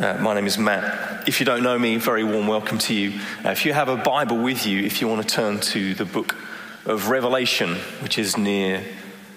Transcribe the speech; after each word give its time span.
Uh, 0.00 0.16
my 0.18 0.32
name 0.32 0.46
is 0.46 0.56
Matt. 0.56 1.28
If 1.28 1.40
you 1.40 1.44
don't 1.44 1.62
know 1.62 1.78
me, 1.78 1.98
very 1.98 2.24
warm 2.24 2.46
welcome 2.46 2.78
to 2.78 2.94
you. 2.94 3.20
Uh, 3.44 3.50
if 3.50 3.66
you 3.66 3.74
have 3.74 3.90
a 3.90 3.98
Bible 3.98 4.38
with 4.38 4.64
you, 4.64 4.82
if 4.82 5.02
you 5.02 5.08
want 5.08 5.20
to 5.20 5.28
turn 5.28 5.60
to 5.60 5.92
the 5.92 6.06
book 6.06 6.36
of 6.86 7.10
Revelation, 7.10 7.74
which 8.02 8.18
is 8.18 8.38
near, 8.38 8.82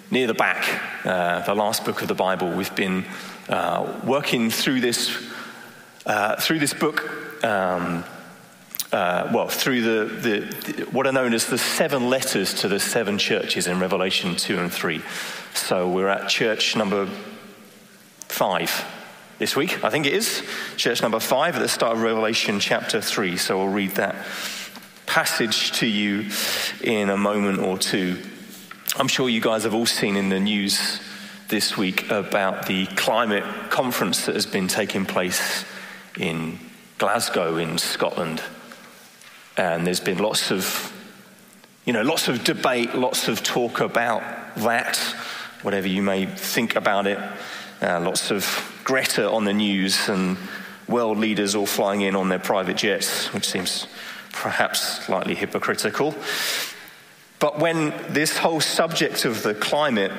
near 0.10 0.26
the 0.26 0.34
back, 0.34 0.66
uh, 1.06 1.42
the 1.42 1.54
last 1.54 1.84
book 1.84 2.02
of 2.02 2.08
the 2.08 2.16
Bible, 2.16 2.50
we've 2.50 2.74
been 2.76 3.04
uh, 3.50 4.00
working 4.06 4.50
through 4.50 4.80
this, 4.80 5.34
uh, 6.06 6.38
through 6.40 6.60
this 6.60 6.74
book. 6.74 7.44
Um, 7.44 8.06
uh, 8.94 9.30
well, 9.34 9.50
through 9.50 9.82
the, 9.82 10.16
the, 10.16 10.40
the, 10.40 10.84
what 10.92 11.06
are 11.06 11.12
known 11.12 11.34
as 11.34 11.46
the 11.48 11.58
seven 11.58 12.10
letters 12.10 12.54
to 12.62 12.70
the 12.70 12.80
seven 12.80 13.18
churches 13.18 13.68
in 13.68 13.82
Revelation 13.82 14.38
2 14.38 14.60
and 14.60 14.72
3. 14.72 15.02
So 15.56 15.92
we're 15.92 16.08
at 16.08 16.30
church 16.30 16.78
number 16.78 17.10
five 18.30 18.86
this 19.44 19.58
week, 19.58 19.84
I 19.84 19.90
think 19.90 20.06
it 20.06 20.14
is. 20.14 20.42
Church 20.78 21.02
number 21.02 21.20
five 21.20 21.58
at 21.58 21.62
the 21.62 21.68
start 21.68 21.98
of 21.98 22.02
Revelation 22.02 22.62
chapter 22.62 23.02
3. 23.02 23.36
So 23.36 23.58
we'll 23.58 23.68
read 23.68 23.92
that 23.96 24.16
passage 25.06 25.74
to 25.80 25.86
you 25.86 26.30
in 26.82 27.10
a 27.10 27.18
moment 27.18 27.60
or 27.60 27.78
two. 27.78 28.24
I'm 28.96 29.10
sure 29.10 29.28
you 29.28 29.42
guys 29.42 29.64
have 29.64 29.74
all 29.74 29.86
seen 29.86 30.16
in 30.16 30.30
the 30.30 30.40
news 30.40 31.02
this 31.50 31.76
week 31.76 32.10
about 32.10 32.68
the 32.68 32.86
climate 32.86 33.44
conference 33.70 34.28
that 34.28 34.36
has 34.36 34.46
been 34.46 34.70
taking 34.70 35.06
place 35.06 35.66
in 36.18 36.58
Glasgow, 36.98 37.58
in 37.58 37.78
Scotland. 37.78 38.42
And 39.58 39.86
there's 39.86 40.00
been 40.00 40.20
lots 40.20 40.52
of, 40.52 40.94
you 41.84 41.92
know, 41.92 42.04
lots 42.04 42.30
of 42.30 42.46
debate, 42.46 42.96
lots 42.96 43.28
of 43.28 43.44
talk 43.44 43.82
about 43.82 44.24
that, 44.56 44.96
whatever 45.64 45.90
you 45.90 46.02
may 46.02 46.28
think 46.28 46.78
about 46.78 47.08
it. 47.08 47.20
Uh, 47.84 48.00
lots 48.00 48.32
of 48.32 48.82
Greta 48.86 49.30
on 49.30 49.44
the 49.44 49.52
news 49.52 50.08
and 50.08 50.38
world 50.88 51.18
leaders 51.18 51.54
all 51.54 51.66
flying 51.66 52.00
in 52.00 52.16
on 52.16 52.30
their 52.30 52.40
private 52.40 52.78
jets, 52.78 53.34
which 53.34 53.46
seems 53.46 53.88
perhaps 54.32 55.04
slightly 55.06 55.36
hypocritical. 55.36 56.16
But 57.40 57.60
when 57.60 57.94
this 58.08 58.38
whole 58.38 58.62
subject 58.62 59.26
of 59.26 59.44
the 59.44 59.54
climate 59.54 60.14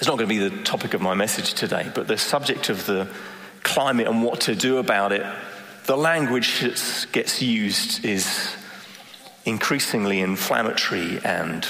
is 0.00 0.06
not 0.06 0.18
going 0.18 0.28
to 0.28 0.34
be 0.34 0.50
the 0.50 0.62
topic 0.62 0.92
of 0.92 1.00
my 1.00 1.14
message 1.14 1.54
today, 1.54 1.90
but 1.94 2.06
the 2.08 2.18
subject 2.18 2.68
of 2.68 2.84
the 2.84 3.08
climate 3.62 4.06
and 4.06 4.22
what 4.22 4.42
to 4.42 4.54
do 4.54 4.76
about 4.76 5.12
it, 5.12 5.24
the 5.86 5.96
language 5.96 6.60
that 6.60 7.06
gets 7.10 7.40
used 7.40 8.04
is 8.04 8.54
increasingly 9.46 10.20
inflammatory 10.20 11.20
and 11.24 11.66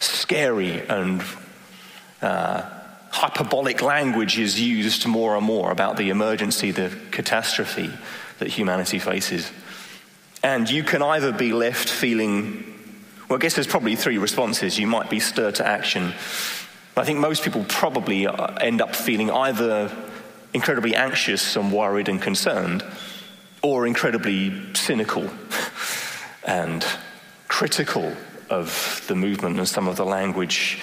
scary 0.00 0.80
and 0.88 1.22
uh, 2.20 2.77
hyperbolic 3.10 3.82
language 3.82 4.38
is 4.38 4.60
used 4.60 5.06
more 5.06 5.36
and 5.36 5.44
more 5.44 5.70
about 5.70 5.96
the 5.96 6.10
emergency, 6.10 6.70
the 6.70 6.96
catastrophe 7.10 7.90
that 8.38 8.48
humanity 8.48 8.98
faces. 8.98 9.50
And 10.42 10.68
you 10.70 10.84
can 10.84 11.02
either 11.02 11.32
be 11.32 11.52
left 11.52 11.88
feeling, 11.88 12.64
well, 13.28 13.38
I 13.38 13.40
guess 13.40 13.54
there's 13.54 13.66
probably 13.66 13.96
three 13.96 14.18
responses. 14.18 14.78
You 14.78 14.86
might 14.86 15.10
be 15.10 15.20
stirred 15.20 15.56
to 15.56 15.66
action. 15.66 16.14
I 16.96 17.04
think 17.04 17.18
most 17.18 17.42
people 17.42 17.64
probably 17.68 18.26
uh, 18.26 18.54
end 18.54 18.80
up 18.80 18.94
feeling 18.94 19.30
either 19.30 19.90
incredibly 20.52 20.94
anxious 20.94 21.56
and 21.56 21.72
worried 21.72 22.08
and 22.08 22.20
concerned, 22.20 22.84
or 23.62 23.86
incredibly 23.86 24.74
cynical 24.74 25.28
and 26.46 26.84
critical 27.48 28.12
of 28.50 29.04
the 29.08 29.14
movement 29.14 29.58
and 29.58 29.68
some 29.68 29.88
of 29.88 29.96
the 29.96 30.04
language 30.06 30.80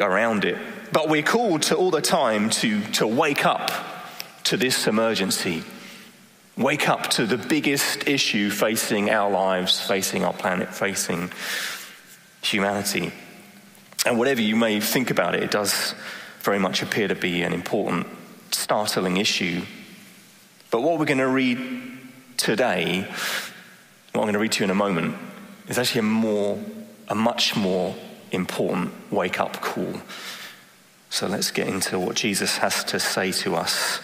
around 0.00 0.44
it. 0.44 0.58
But 0.94 1.08
we're 1.08 1.24
called 1.24 1.62
to 1.62 1.74
all 1.74 1.90
the 1.90 2.00
time 2.00 2.50
to, 2.50 2.80
to 2.92 3.04
wake 3.04 3.44
up 3.44 3.72
to 4.44 4.56
this 4.56 4.86
emergency. 4.86 5.64
Wake 6.56 6.88
up 6.88 7.10
to 7.10 7.26
the 7.26 7.36
biggest 7.36 8.06
issue 8.06 8.48
facing 8.48 9.10
our 9.10 9.28
lives, 9.28 9.80
facing 9.80 10.24
our 10.24 10.32
planet, 10.32 10.72
facing 10.72 11.32
humanity. 12.42 13.10
And 14.06 14.20
whatever 14.20 14.40
you 14.40 14.54
may 14.54 14.78
think 14.78 15.10
about 15.10 15.34
it, 15.34 15.42
it 15.42 15.50
does 15.50 15.96
very 16.42 16.60
much 16.60 16.80
appear 16.80 17.08
to 17.08 17.16
be 17.16 17.42
an 17.42 17.52
important, 17.52 18.06
startling 18.52 19.16
issue. 19.16 19.62
But 20.70 20.82
what 20.82 21.00
we're 21.00 21.06
going 21.06 21.18
to 21.18 21.26
read 21.26 21.58
today, 22.36 23.00
what 24.12 24.20
I'm 24.20 24.26
going 24.26 24.34
to 24.34 24.38
read 24.38 24.52
to 24.52 24.60
you 24.60 24.64
in 24.66 24.70
a 24.70 24.76
moment, 24.76 25.16
is 25.66 25.76
actually 25.76 25.98
a 26.00 26.02
more, 26.02 26.56
a 27.08 27.16
much 27.16 27.56
more 27.56 27.96
important 28.30 28.92
wake 29.10 29.40
up 29.40 29.60
call. 29.60 30.00
So 31.14 31.28
let's 31.28 31.52
get 31.52 31.68
into 31.68 31.96
what 31.96 32.16
Jesus 32.16 32.58
has 32.58 32.82
to 32.86 32.98
say 32.98 33.30
to 33.30 33.54
us 33.54 34.00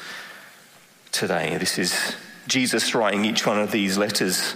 today. 1.10 1.56
This 1.56 1.76
is 1.76 2.14
Jesus 2.46 2.94
writing 2.94 3.24
each 3.24 3.44
one 3.44 3.58
of 3.58 3.72
these 3.72 3.98
letters. 3.98 4.54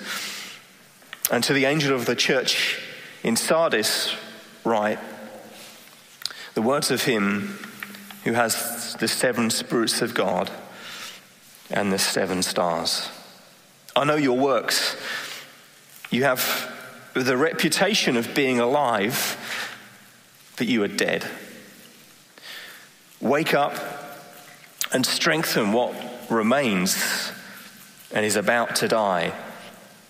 And 1.33 1.43
to 1.43 1.53
the 1.53 1.65
angel 1.65 1.97
of 1.97 2.07
the 2.07 2.15
church 2.15 2.81
in 3.25 3.35
Sardis, 3.35 4.15
write 4.63 5.01
the 6.55 6.63
words 6.63 6.93
of 6.93 7.03
him 7.03 7.59
who 8.23 8.35
has 8.35 8.95
the 9.01 9.09
seven 9.09 9.51
spirits 9.51 10.01
of 10.01 10.15
God 10.15 10.49
and 11.71 11.93
the 11.93 11.99
seven 11.99 12.41
stars. 12.41 13.09
I 13.97 14.05
know 14.05 14.15
your 14.15 14.39
works. 14.39 14.97
You 16.09 16.23
have 16.23 16.73
the 17.15 17.37
reputation 17.37 18.17
of 18.17 18.33
being 18.33 18.61
alive 18.61 19.41
but 20.57 20.69
you 20.69 20.83
are 20.85 20.89
dead. 20.89 21.27
Wake 23.25 23.55
up 23.55 23.75
and 24.93 25.07
strengthen 25.07 25.73
what 25.73 25.95
remains 26.29 27.33
and 28.13 28.23
is 28.23 28.37
about 28.37 28.77
to 28.77 28.87
die. 28.87 29.33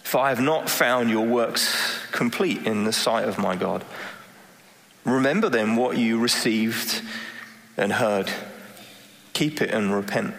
For 0.02 0.18
I 0.18 0.30
have 0.30 0.40
not 0.40 0.68
found 0.68 1.10
your 1.10 1.24
works 1.24 1.96
complete 2.10 2.66
in 2.66 2.82
the 2.82 2.92
sight 2.92 3.28
of 3.28 3.38
my 3.38 3.54
God. 3.54 3.84
Remember 5.04 5.48
then 5.48 5.76
what 5.76 5.96
you 5.96 6.18
received 6.18 7.02
and 7.76 7.92
heard. 7.92 8.32
Keep 9.32 9.62
it 9.62 9.70
and 9.70 9.94
repent. 9.94 10.34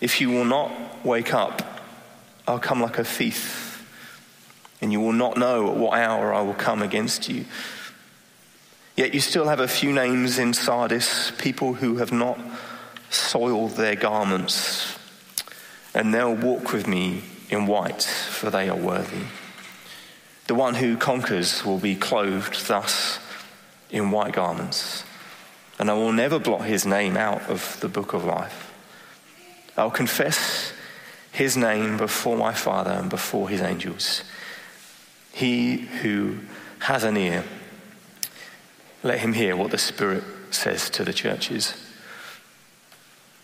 If 0.00 0.20
you 0.20 0.30
will 0.30 0.44
not 0.44 1.04
wake 1.04 1.34
up, 1.34 1.82
I'll 2.46 2.60
come 2.60 2.80
like 2.80 2.98
a 2.98 3.04
thief, 3.04 3.84
and 4.80 4.92
you 4.92 5.00
will 5.00 5.12
not 5.12 5.36
know 5.36 5.72
at 5.72 5.76
what 5.76 5.98
hour 5.98 6.32
I 6.32 6.40
will 6.40 6.54
come 6.54 6.82
against 6.82 7.28
you. 7.28 7.46
Yet 8.98 9.14
you 9.14 9.20
still 9.20 9.46
have 9.46 9.60
a 9.60 9.68
few 9.68 9.92
names 9.92 10.40
in 10.40 10.52
Sardis, 10.52 11.30
people 11.38 11.74
who 11.74 11.98
have 11.98 12.10
not 12.10 12.36
soiled 13.10 13.76
their 13.76 13.94
garments, 13.94 14.98
and 15.94 16.12
they'll 16.12 16.34
walk 16.34 16.72
with 16.72 16.88
me 16.88 17.22
in 17.48 17.68
white, 17.68 18.02
for 18.02 18.50
they 18.50 18.68
are 18.68 18.74
worthy. 18.74 19.22
The 20.48 20.56
one 20.56 20.74
who 20.74 20.96
conquers 20.96 21.64
will 21.64 21.78
be 21.78 21.94
clothed 21.94 22.66
thus 22.66 23.20
in 23.88 24.10
white 24.10 24.32
garments, 24.32 25.04
and 25.78 25.92
I 25.92 25.94
will 25.94 26.12
never 26.12 26.40
blot 26.40 26.62
his 26.62 26.84
name 26.84 27.16
out 27.16 27.42
of 27.48 27.78
the 27.78 27.88
book 27.88 28.14
of 28.14 28.24
life. 28.24 28.74
I'll 29.76 29.92
confess 29.92 30.72
his 31.30 31.56
name 31.56 31.98
before 31.98 32.36
my 32.36 32.52
Father 32.52 32.90
and 32.90 33.08
before 33.08 33.48
his 33.48 33.60
angels. 33.60 34.24
He 35.30 35.76
who 35.76 36.38
has 36.80 37.04
an 37.04 37.16
ear, 37.16 37.44
let 39.02 39.20
him 39.20 39.32
hear 39.32 39.56
what 39.56 39.70
the 39.70 39.78
Spirit 39.78 40.24
says 40.50 40.90
to 40.90 41.04
the 41.04 41.12
churches. 41.12 41.74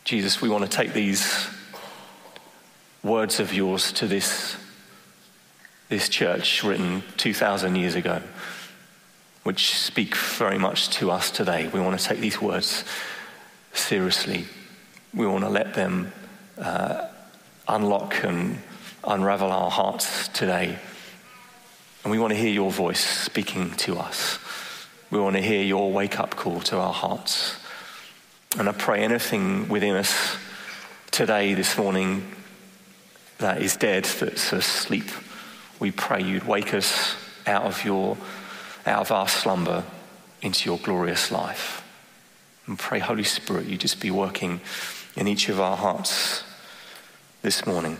Jesus, 0.04 0.42
we 0.42 0.48
want 0.48 0.64
to 0.64 0.70
take 0.70 0.92
these 0.92 1.48
words 3.02 3.38
of 3.38 3.54
yours 3.54 3.92
to 3.92 4.06
this, 4.06 4.56
this 5.88 6.08
church 6.08 6.64
written 6.64 7.02
2,000 7.16 7.76
years 7.76 7.94
ago, 7.94 8.20
which 9.44 9.76
speak 9.78 10.16
very 10.16 10.58
much 10.58 10.90
to 10.90 11.10
us 11.10 11.30
today. 11.30 11.68
We 11.68 11.80
want 11.80 11.98
to 11.98 12.04
take 12.04 12.18
these 12.18 12.40
words 12.40 12.84
seriously. 13.72 14.46
We 15.14 15.26
want 15.26 15.44
to 15.44 15.50
let 15.50 15.74
them 15.74 16.12
uh, 16.58 17.08
unlock 17.68 18.24
and 18.24 18.58
unravel 19.06 19.50
our 19.50 19.70
hearts 19.70 20.28
today. 20.28 20.78
And 22.02 22.10
we 22.10 22.18
want 22.18 22.32
to 22.32 22.38
hear 22.38 22.52
your 22.52 22.70
voice 22.70 23.00
speaking 23.00 23.70
to 23.76 23.98
us. 23.98 24.38
We 25.14 25.20
want 25.20 25.36
to 25.36 25.42
hear 25.42 25.62
your 25.62 25.92
wake 25.92 26.18
up 26.18 26.34
call 26.34 26.58
to 26.62 26.78
our 26.78 26.92
hearts. 26.92 27.54
And 28.58 28.68
I 28.68 28.72
pray 28.72 29.04
anything 29.04 29.68
within 29.68 29.94
us 29.94 30.36
today, 31.12 31.54
this 31.54 31.78
morning, 31.78 32.34
that 33.38 33.62
is 33.62 33.76
dead, 33.76 34.06
that's 34.06 34.52
asleep, 34.52 35.08
we 35.78 35.92
pray 35.92 36.20
you'd 36.20 36.48
wake 36.48 36.74
us 36.74 37.14
out 37.46 37.62
of 37.62 37.84
your 37.84 38.16
out 38.86 39.02
of 39.02 39.12
our 39.12 39.28
slumber 39.28 39.84
into 40.42 40.68
your 40.68 40.78
glorious 40.78 41.30
life. 41.30 41.84
And 42.66 42.76
pray, 42.76 42.98
Holy 42.98 43.22
Spirit, 43.22 43.66
you 43.66 43.78
just 43.78 44.00
be 44.00 44.10
working 44.10 44.60
in 45.14 45.28
each 45.28 45.48
of 45.48 45.60
our 45.60 45.76
hearts 45.76 46.42
this 47.42 47.64
morning. 47.64 47.98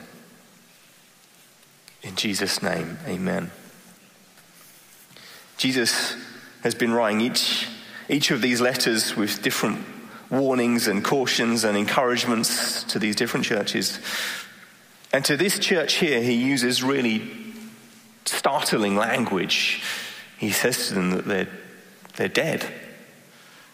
In 2.03 2.17
Jesus' 2.17 2.61
name, 2.61 2.99
amen. 3.07 3.53
Jesus 5.57 6.17
has 6.65 6.75
been 6.75 6.93
writing 6.93 7.21
each, 7.21 7.69
each 8.09 8.31
of 8.31 8.43
these 8.43 8.61
letters 8.61 9.15
with 9.15 9.43
different 9.43 9.79
warnings 10.31 10.89
and 10.89 11.05
cautions 11.05 11.63
and 11.63 11.77
encouragements 11.77 12.83
to 12.85 12.99
these 12.99 13.15
different 13.15 13.47
churches. 13.47 14.01
And 15.13 15.25
to 15.27 15.37
this 15.37 15.59
church 15.59 15.95
here, 15.95 16.21
he 16.21 16.33
uses 16.33 16.83
really 16.83 17.31
startling 18.25 18.97
language. 18.97 19.83
He 20.39 20.51
says 20.51 20.89
to 20.89 20.95
them 20.95 21.11
that 21.11 21.27
they're, 21.27 21.49
they're 22.17 22.29
dead. 22.29 22.67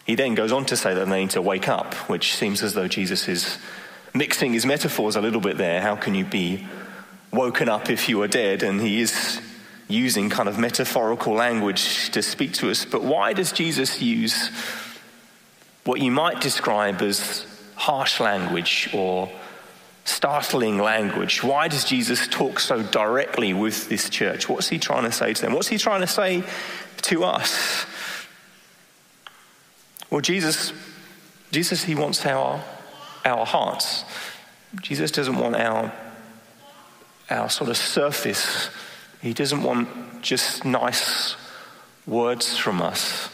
He 0.05 0.15
then 0.15 0.35
goes 0.35 0.51
on 0.51 0.65
to 0.65 0.75
say 0.75 0.93
that 0.93 1.07
they 1.07 1.21
need 1.21 1.31
to 1.31 1.41
wake 1.41 1.69
up, 1.69 1.93
which 2.09 2.35
seems 2.35 2.61
as 2.61 2.73
though 2.73 2.89
Jesus 2.89 3.29
is 3.29 3.57
mixing 4.13 4.51
his 4.51 4.65
metaphors 4.65 5.15
a 5.15 5.21
little 5.21 5.41
bit 5.41 5.57
there. 5.57 5.81
How 5.81 5.95
can 5.95 6.13
you 6.13 6.25
be 6.25 6.67
woken 7.31 7.69
up 7.69 7.89
if 7.89 8.09
you 8.09 8.21
are 8.21 8.27
dead? 8.27 8.63
And 8.63 8.81
he 8.81 8.99
is 8.99 9.39
using 9.91 10.29
kind 10.29 10.49
of 10.49 10.57
metaphorical 10.57 11.33
language 11.33 12.09
to 12.11 12.21
speak 12.21 12.53
to 12.53 12.69
us. 12.69 12.85
But 12.85 13.03
why 13.03 13.33
does 13.33 13.51
Jesus 13.51 14.01
use 14.01 14.49
what 15.83 15.99
you 15.99 16.11
might 16.11 16.41
describe 16.41 17.01
as 17.01 17.45
harsh 17.75 18.19
language 18.19 18.89
or 18.93 19.29
startling 20.05 20.77
language? 20.77 21.43
Why 21.43 21.67
does 21.67 21.83
Jesus 21.83 22.27
talk 22.27 22.59
so 22.59 22.81
directly 22.83 23.53
with 23.53 23.89
this 23.89 24.09
church? 24.09 24.49
What's 24.49 24.69
he 24.69 24.79
trying 24.79 25.03
to 25.03 25.11
say 25.11 25.33
to 25.33 25.41
them? 25.41 25.53
What's 25.53 25.67
he 25.67 25.77
trying 25.77 26.01
to 26.01 26.07
say 26.07 26.43
to 27.03 27.23
us? 27.23 27.85
Well, 30.09 30.21
Jesus, 30.21 30.73
Jesus, 31.51 31.83
he 31.83 31.95
wants 31.95 32.25
our, 32.25 32.63
our 33.23 33.45
hearts. 33.45 34.03
Jesus 34.81 35.11
doesn't 35.11 35.37
want 35.37 35.55
our, 35.55 35.91
our 37.29 37.49
sort 37.49 37.69
of 37.69 37.77
surface. 37.77 38.69
He 39.21 39.33
doesn't 39.33 39.63
want 39.63 40.21
just 40.21 40.65
nice 40.65 41.35
words 42.07 42.57
from 42.57 42.81
us. 42.81 43.29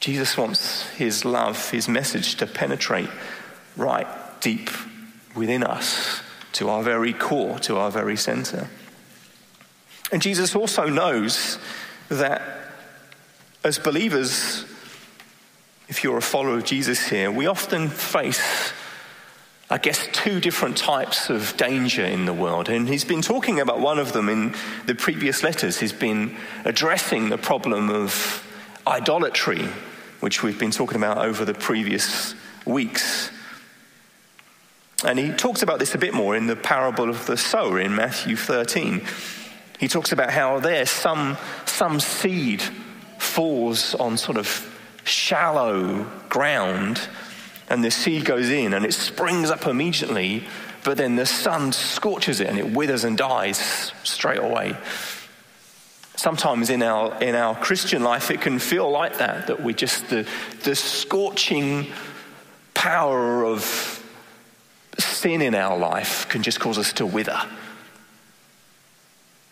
Jesus 0.00 0.36
wants 0.36 0.88
his 0.90 1.24
love, 1.24 1.70
his 1.70 1.88
message 1.88 2.36
to 2.36 2.46
penetrate 2.46 3.10
right 3.76 4.06
deep 4.40 4.70
within 5.34 5.62
us, 5.62 6.20
to 6.52 6.68
our 6.68 6.82
very 6.82 7.12
core, 7.12 7.58
to 7.60 7.76
our 7.76 7.90
very 7.90 8.16
center. 8.16 8.68
And 10.10 10.20
Jesus 10.20 10.54
also 10.54 10.88
knows 10.88 11.58
that 12.08 12.42
as 13.64 13.78
believers, 13.78 14.64
if 15.88 16.04
you're 16.04 16.18
a 16.18 16.22
follower 16.22 16.58
of 16.58 16.64
Jesus 16.64 17.08
here, 17.08 17.30
we 17.30 17.46
often 17.46 17.88
face, 17.88 18.72
I 19.72 19.78
guess, 19.78 20.06
two 20.12 20.38
different 20.38 20.76
types 20.76 21.30
of 21.30 21.56
danger 21.56 22.04
in 22.04 22.26
the 22.26 22.34
world. 22.34 22.68
And 22.68 22.86
he's 22.86 23.06
been 23.06 23.22
talking 23.22 23.58
about 23.58 23.80
one 23.80 23.98
of 23.98 24.12
them 24.12 24.28
in 24.28 24.54
the 24.84 24.94
previous 24.94 25.42
letters. 25.42 25.80
He's 25.80 25.94
been 25.94 26.36
addressing 26.66 27.30
the 27.30 27.38
problem 27.38 27.88
of 27.88 28.46
idolatry, 28.86 29.66
which 30.20 30.42
we've 30.42 30.58
been 30.58 30.72
talking 30.72 30.98
about 30.98 31.24
over 31.24 31.46
the 31.46 31.54
previous 31.54 32.34
weeks. 32.66 33.30
And 35.06 35.18
he 35.18 35.32
talks 35.32 35.62
about 35.62 35.78
this 35.78 35.94
a 35.94 35.98
bit 35.98 36.12
more 36.12 36.36
in 36.36 36.48
the 36.48 36.56
parable 36.56 37.08
of 37.08 37.24
the 37.24 37.38
sower 37.38 37.80
in 37.80 37.96
Matthew 37.96 38.36
13. 38.36 39.00
He 39.80 39.88
talks 39.88 40.12
about 40.12 40.32
how 40.32 40.60
there 40.60 40.84
some, 40.84 41.38
some 41.64 41.98
seed 41.98 42.60
falls 43.18 43.94
on 43.94 44.18
sort 44.18 44.36
of 44.36 44.68
shallow 45.04 46.04
ground, 46.28 47.08
and 47.68 47.84
the 47.84 47.90
seed 47.90 48.24
goes 48.24 48.50
in 48.50 48.74
and 48.74 48.84
it 48.84 48.94
springs 48.94 49.50
up 49.50 49.66
immediately, 49.66 50.44
but 50.84 50.96
then 50.96 51.16
the 51.16 51.26
sun 51.26 51.72
scorches 51.72 52.40
it 52.40 52.48
and 52.48 52.58
it 52.58 52.70
withers 52.70 53.04
and 53.04 53.16
dies 53.16 53.92
straight 54.02 54.40
away. 54.40 54.76
Sometimes 56.16 56.70
in 56.70 56.82
our, 56.82 57.20
in 57.22 57.34
our 57.34 57.54
Christian 57.54 58.02
life, 58.02 58.30
it 58.30 58.40
can 58.40 58.58
feel 58.58 58.90
like 58.90 59.18
that, 59.18 59.46
that 59.46 59.62
we 59.62 59.74
just, 59.74 60.08
the, 60.08 60.28
the 60.64 60.74
scorching 60.74 61.86
power 62.74 63.44
of 63.44 63.98
sin 64.98 65.42
in 65.42 65.54
our 65.54 65.76
life 65.78 66.28
can 66.28 66.42
just 66.42 66.60
cause 66.60 66.78
us 66.78 66.92
to 66.94 67.06
wither, 67.06 67.40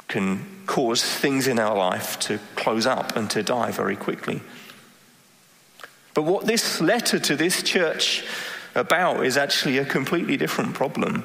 can 0.08 0.44
cause 0.66 1.02
things 1.02 1.46
in 1.46 1.58
our 1.58 1.76
life 1.76 2.18
to 2.20 2.38
close 2.56 2.86
up 2.86 3.16
and 3.16 3.30
to 3.30 3.42
die 3.42 3.70
very 3.70 3.96
quickly. 3.96 4.42
But 6.14 6.22
what 6.22 6.46
this 6.46 6.80
letter 6.80 7.18
to 7.18 7.36
this 7.36 7.62
church 7.62 8.24
about 8.74 9.24
is 9.24 9.36
actually 9.36 9.78
a 9.78 9.84
completely 9.84 10.36
different 10.36 10.74
problem. 10.74 11.24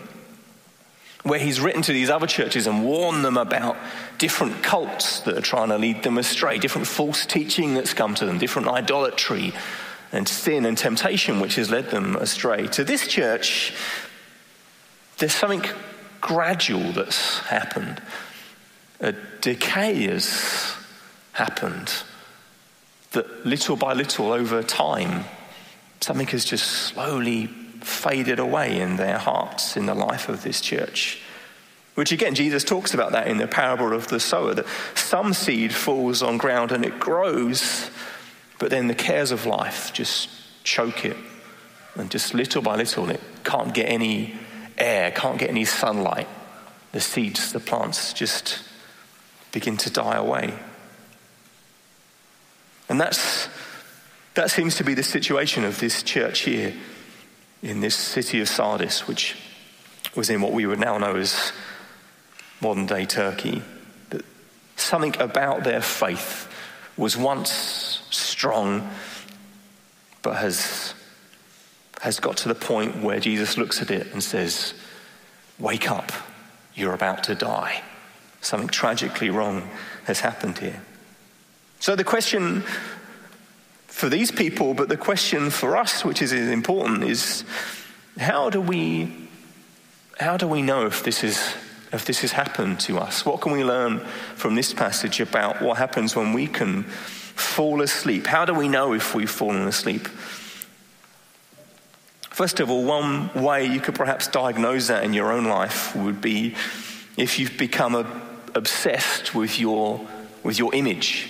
Where 1.24 1.40
he's 1.40 1.60
written 1.60 1.82
to 1.84 1.94
these 1.94 2.10
other 2.10 2.28
churches 2.28 2.68
and 2.68 2.86
warned 2.86 3.26
them 3.26 3.38
about 3.38 3.78
different 4.20 4.62
cults 4.62 5.22
that 5.22 5.36
are 5.36 5.42
trying 5.42 5.70
to 5.70 5.78
lead 5.78 6.04
them 6.04 6.18
astray, 6.18 6.60
different 6.60 6.88
false 6.88 7.26
teaching 7.26 7.74
that's 7.74 7.94
come 7.94 8.14
to 8.16 8.26
them, 8.26 8.38
different 8.38 8.68
idolatry 8.68 9.54
and 10.12 10.28
sin 10.28 10.66
and 10.66 10.78
temptation 10.78 11.40
which 11.40 11.56
has 11.56 11.72
led 11.72 11.90
them 11.90 12.16
astray. 12.16 12.68
To 12.68 12.84
this 12.84 13.08
church, 13.08 13.74
there's 15.18 15.34
something 15.34 15.64
gradual 16.22 16.92
that's 16.92 17.40
happened. 17.40 18.02
A 19.00 19.14
decay 19.42 20.04
has 20.08 20.76
happened 21.34 21.92
that 23.16 23.46
little 23.46 23.76
by 23.76 23.94
little 23.94 24.32
over 24.32 24.64
time, 24.64 25.26
something 26.00 26.28
has 26.28 26.46
just 26.46 26.66
slowly 26.66 27.48
faded 27.82 28.40
away 28.40 28.80
in 28.80 28.96
their 28.96 29.18
hearts, 29.18 29.76
in 29.76 29.86
the 29.86 29.94
life 29.94 30.30
of 30.30 30.44
this 30.44 30.62
church. 30.62 31.20
Which 31.96 32.12
again, 32.12 32.36
Jesus 32.36 32.64
talks 32.64 32.94
about 32.94 33.14
that 33.14 33.28
in 33.28 33.38
the 33.38 33.48
parable 33.48 33.94
of 33.94 34.08
the 34.08 34.20
sower 34.20 34.54
that 34.54 34.66
some 34.96 35.34
seed 35.34 35.74
falls 35.74 36.22
on 36.22 36.38
ground 36.38 36.72
and 36.72 36.86
it 36.86 37.00
grows, 37.00 37.90
but 38.60 38.70
then 38.70 38.88
the 38.88 38.96
cares 38.96 39.32
of 39.32 39.46
life 39.46 39.94
just 39.94 40.30
choke 40.64 41.06
it. 41.06 41.18
And 41.96 42.12
just 42.12 42.34
little 42.34 42.62
by 42.62 42.76
little, 42.76 43.10
it 43.10 43.22
can't 43.44 43.74
get 43.74 43.88
any 43.88 44.36
air, 44.78 45.12
can't 45.12 45.40
get 45.40 45.50
any 45.50 45.64
sunlight. 45.64 46.28
The 46.92 47.00
seeds, 47.00 47.54
the 47.54 47.60
plants 47.62 48.14
just 48.14 48.62
begin 49.54 49.78
to 49.78 49.90
die 49.90 50.16
away. 50.16 50.54
And 52.90 53.00
that's, 53.00 53.50
that 54.36 54.52
seems 54.52 54.76
to 54.76 54.84
be 54.84 54.94
the 54.94 55.04
situation 55.04 55.64
of 55.64 55.80
this 55.80 56.04
church 56.04 56.42
here 56.42 56.74
in 57.62 57.82
this 57.82 57.96
city 57.96 58.42
of 58.42 58.48
Sardis, 58.48 59.08
which 59.08 59.36
was 60.16 60.30
in 60.30 60.42
what 60.42 60.54
we 60.54 60.66
would 60.66 60.80
now 60.80 60.98
know 60.98 61.16
as 61.16 61.52
modern 62.62 62.86
day 62.86 63.06
Turkey. 63.06 63.62
That 64.12 64.24
something 64.76 65.16
about 65.20 65.64
their 65.64 65.82
faith 65.82 66.52
was 66.98 67.18
once 67.18 68.02
strong, 68.12 68.90
but 70.22 70.36
has, 70.38 70.94
has 72.02 72.20
got 72.20 72.38
to 72.38 72.48
the 72.48 72.56
point 72.56 73.04
where 73.04 73.20
Jesus 73.20 73.58
looks 73.58 73.82
at 73.82 73.92
it 73.92 74.12
and 74.14 74.24
says, 74.24 74.74
Wake 75.58 75.90
up, 75.90 76.12
you're 76.74 76.94
about 76.94 77.24
to 77.26 77.36
die. 77.36 77.82
Something 78.42 78.70
tragically 78.70 79.30
wrong 79.30 79.70
has 80.04 80.20
happened 80.20 80.60
here. 80.60 80.82
So 81.86 81.96
the 81.96 82.04
question 82.04 82.64
for 83.86 84.10
these 84.10 84.32
people, 84.32 84.74
but 84.74 84.90
the 84.90 84.98
question 84.98 85.52
for 85.52 85.78
us, 85.78 86.04
which 86.04 86.20
is 86.20 86.32
important, 86.32 87.04
is 87.04 87.44
how 88.18 88.50
do 88.50 88.60
we 88.60 89.14
how 90.20 90.36
do 90.36 90.48
we 90.48 90.64
know 90.64 90.88
if 90.88 91.04
this 91.04 91.24
is 91.24 91.38
if 91.94 92.04
this 92.04 92.22
has 92.22 92.32
happened 92.32 92.80
to 92.88 92.98
us? 92.98 93.24
What 93.24 93.40
can 93.42 93.52
we 93.52 93.64
learn 93.64 94.00
from 94.36 94.56
this 94.56 94.74
passage 94.74 95.20
about 95.20 95.62
what 95.62 95.78
happens 95.78 96.16
when 96.16 96.34
we 96.34 96.48
can 96.48 96.86
fall 97.36 97.84
asleep? 97.84 98.26
How 98.26 98.46
do 98.46 98.56
we 98.56 98.68
know 98.68 98.94
if 98.94 99.14
we've 99.14 99.30
fallen 99.30 99.68
asleep? 99.68 100.08
First 102.32 102.60
of 102.60 102.72
all, 102.72 102.84
one 102.84 103.32
way 103.36 103.64
you 103.68 103.80
could 103.80 103.94
perhaps 103.94 104.28
diagnose 104.28 104.88
that 104.88 105.04
in 105.04 105.14
your 105.14 105.32
own 105.32 105.46
life 105.46 105.96
would 105.96 106.20
be 106.20 106.56
if 107.16 107.38
you've 107.38 107.60
become 107.60 107.94
a, 107.94 108.08
obsessed 108.56 109.36
with 109.36 109.60
your, 109.60 110.02
with 110.42 110.58
your 110.58 110.74
image 110.74 111.30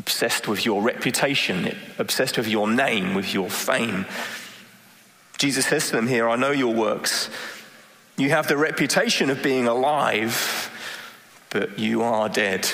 obsessed 0.00 0.48
with 0.48 0.64
your 0.64 0.80
reputation, 0.80 1.76
obsessed 1.98 2.38
with 2.38 2.48
your 2.48 2.66
name, 2.66 3.12
with 3.12 3.34
your 3.34 3.50
fame. 3.50 4.06
Jesus 5.36 5.66
says 5.66 5.90
to 5.90 5.96
them 5.96 6.08
here, 6.08 6.26
I 6.26 6.36
know 6.36 6.52
your 6.52 6.72
works. 6.72 7.28
You 8.16 8.30
have 8.30 8.48
the 8.48 8.56
reputation 8.56 9.28
of 9.28 9.42
being 9.42 9.66
alive, 9.68 10.70
but 11.50 11.78
you 11.78 12.00
are 12.00 12.30
dead. 12.30 12.66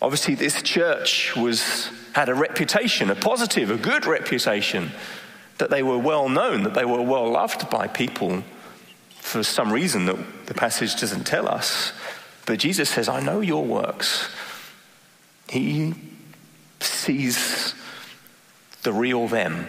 Obviously, 0.00 0.34
this 0.34 0.62
church 0.62 1.36
was, 1.36 1.88
had 2.12 2.28
a 2.28 2.34
reputation, 2.34 3.08
a 3.08 3.14
positive, 3.14 3.70
a 3.70 3.76
good 3.76 4.04
reputation, 4.04 4.90
that 5.58 5.70
they 5.70 5.84
were 5.84 5.98
well 5.98 6.28
known, 6.28 6.64
that 6.64 6.74
they 6.74 6.84
were 6.84 7.02
well 7.02 7.30
loved 7.30 7.70
by 7.70 7.86
people 7.86 8.42
for 9.10 9.44
some 9.44 9.72
reason 9.72 10.06
that 10.06 10.46
the 10.46 10.54
passage 10.54 11.00
doesn't 11.00 11.24
tell 11.24 11.48
us. 11.48 11.92
But 12.46 12.58
Jesus 12.58 12.90
says, 12.90 13.08
I 13.08 13.20
know 13.20 13.38
your 13.38 13.64
works. 13.64 14.28
He 15.48 15.94
sees 16.82 17.74
the 18.82 18.92
real 18.92 19.28
them, 19.28 19.68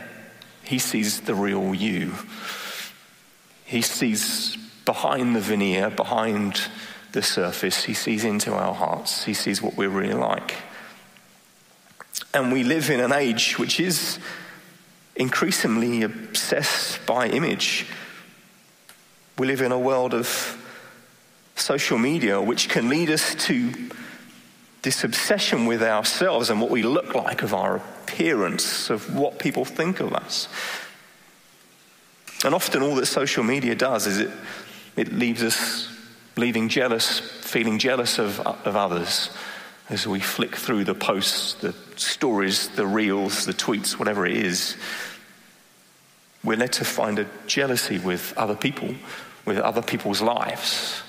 he 0.63 0.79
sees 0.79 1.21
the 1.21 1.35
real 1.35 1.73
you. 1.73 2.13
He 3.65 3.81
sees 3.81 4.57
behind 4.85 5.35
the 5.35 5.41
veneer, 5.41 5.89
behind 5.89 6.61
the 7.11 7.21
surface, 7.21 7.83
he 7.83 7.93
sees 7.93 8.23
into 8.23 8.53
our 8.53 8.73
hearts, 8.73 9.23
he 9.23 9.33
sees 9.33 9.61
what 9.61 9.77
we're 9.77 9.89
really 9.89 10.13
like. 10.13 10.55
And 12.33 12.51
we 12.51 12.63
live 12.63 12.89
in 12.89 12.99
an 12.99 13.13
age 13.13 13.59
which 13.59 13.79
is 13.79 14.19
increasingly 15.15 16.01
obsessed 16.01 17.05
by 17.05 17.27
image. 17.27 17.85
We 19.37 19.47
live 19.47 19.61
in 19.61 19.71
a 19.71 19.79
world 19.79 20.13
of 20.13 20.57
social 21.55 21.97
media 21.97 22.41
which 22.41 22.69
can 22.69 22.89
lead 22.89 23.09
us 23.09 23.35
to 23.45 23.71
this 24.83 25.03
obsession 25.03 25.65
with 25.65 25.81
ourselves 25.81 26.49
and 26.49 26.61
what 26.61 26.69
we 26.69 26.83
look 26.83 27.15
like, 27.15 27.41
of 27.41 27.53
our 27.53 27.77
appearance, 27.77 28.89
of 28.89 29.15
what 29.15 29.39
people 29.39 29.65
think 29.65 29.99
of 29.99 30.13
us. 30.13 30.47
And 32.45 32.53
often, 32.53 32.83
all 32.83 32.95
that 32.95 33.05
social 33.05 33.43
media 33.43 33.75
does 33.75 34.05
is 34.05 34.19
it, 34.19 34.31
it 34.97 35.13
leaves 35.13 35.41
us 35.41 35.89
leaving 36.35 36.67
jealous, 36.67 37.19
feeling 37.19 37.79
jealous 37.79 38.19
of, 38.19 38.39
of 38.41 38.75
others 38.75 39.29
as 39.89 40.05
we 40.05 40.19
flick 40.19 40.55
through 40.55 40.83
the 40.83 40.95
posts, 40.95 41.53
the 41.55 41.73
stories, 41.95 42.67
the 42.69 42.85
reels, 42.87 43.45
the 43.45 43.53
tweets, 43.53 43.97
whatever 43.97 44.25
it 44.25 44.35
is. 44.35 44.75
We're 46.43 46.57
led 46.57 46.73
to 46.73 46.85
find 46.85 47.19
a 47.19 47.27
jealousy 47.47 47.99
with 47.99 48.33
other 48.35 48.55
people, 48.55 48.95
with 49.45 49.57
other 49.59 49.81
people's 49.81 50.21
lives. 50.21 51.01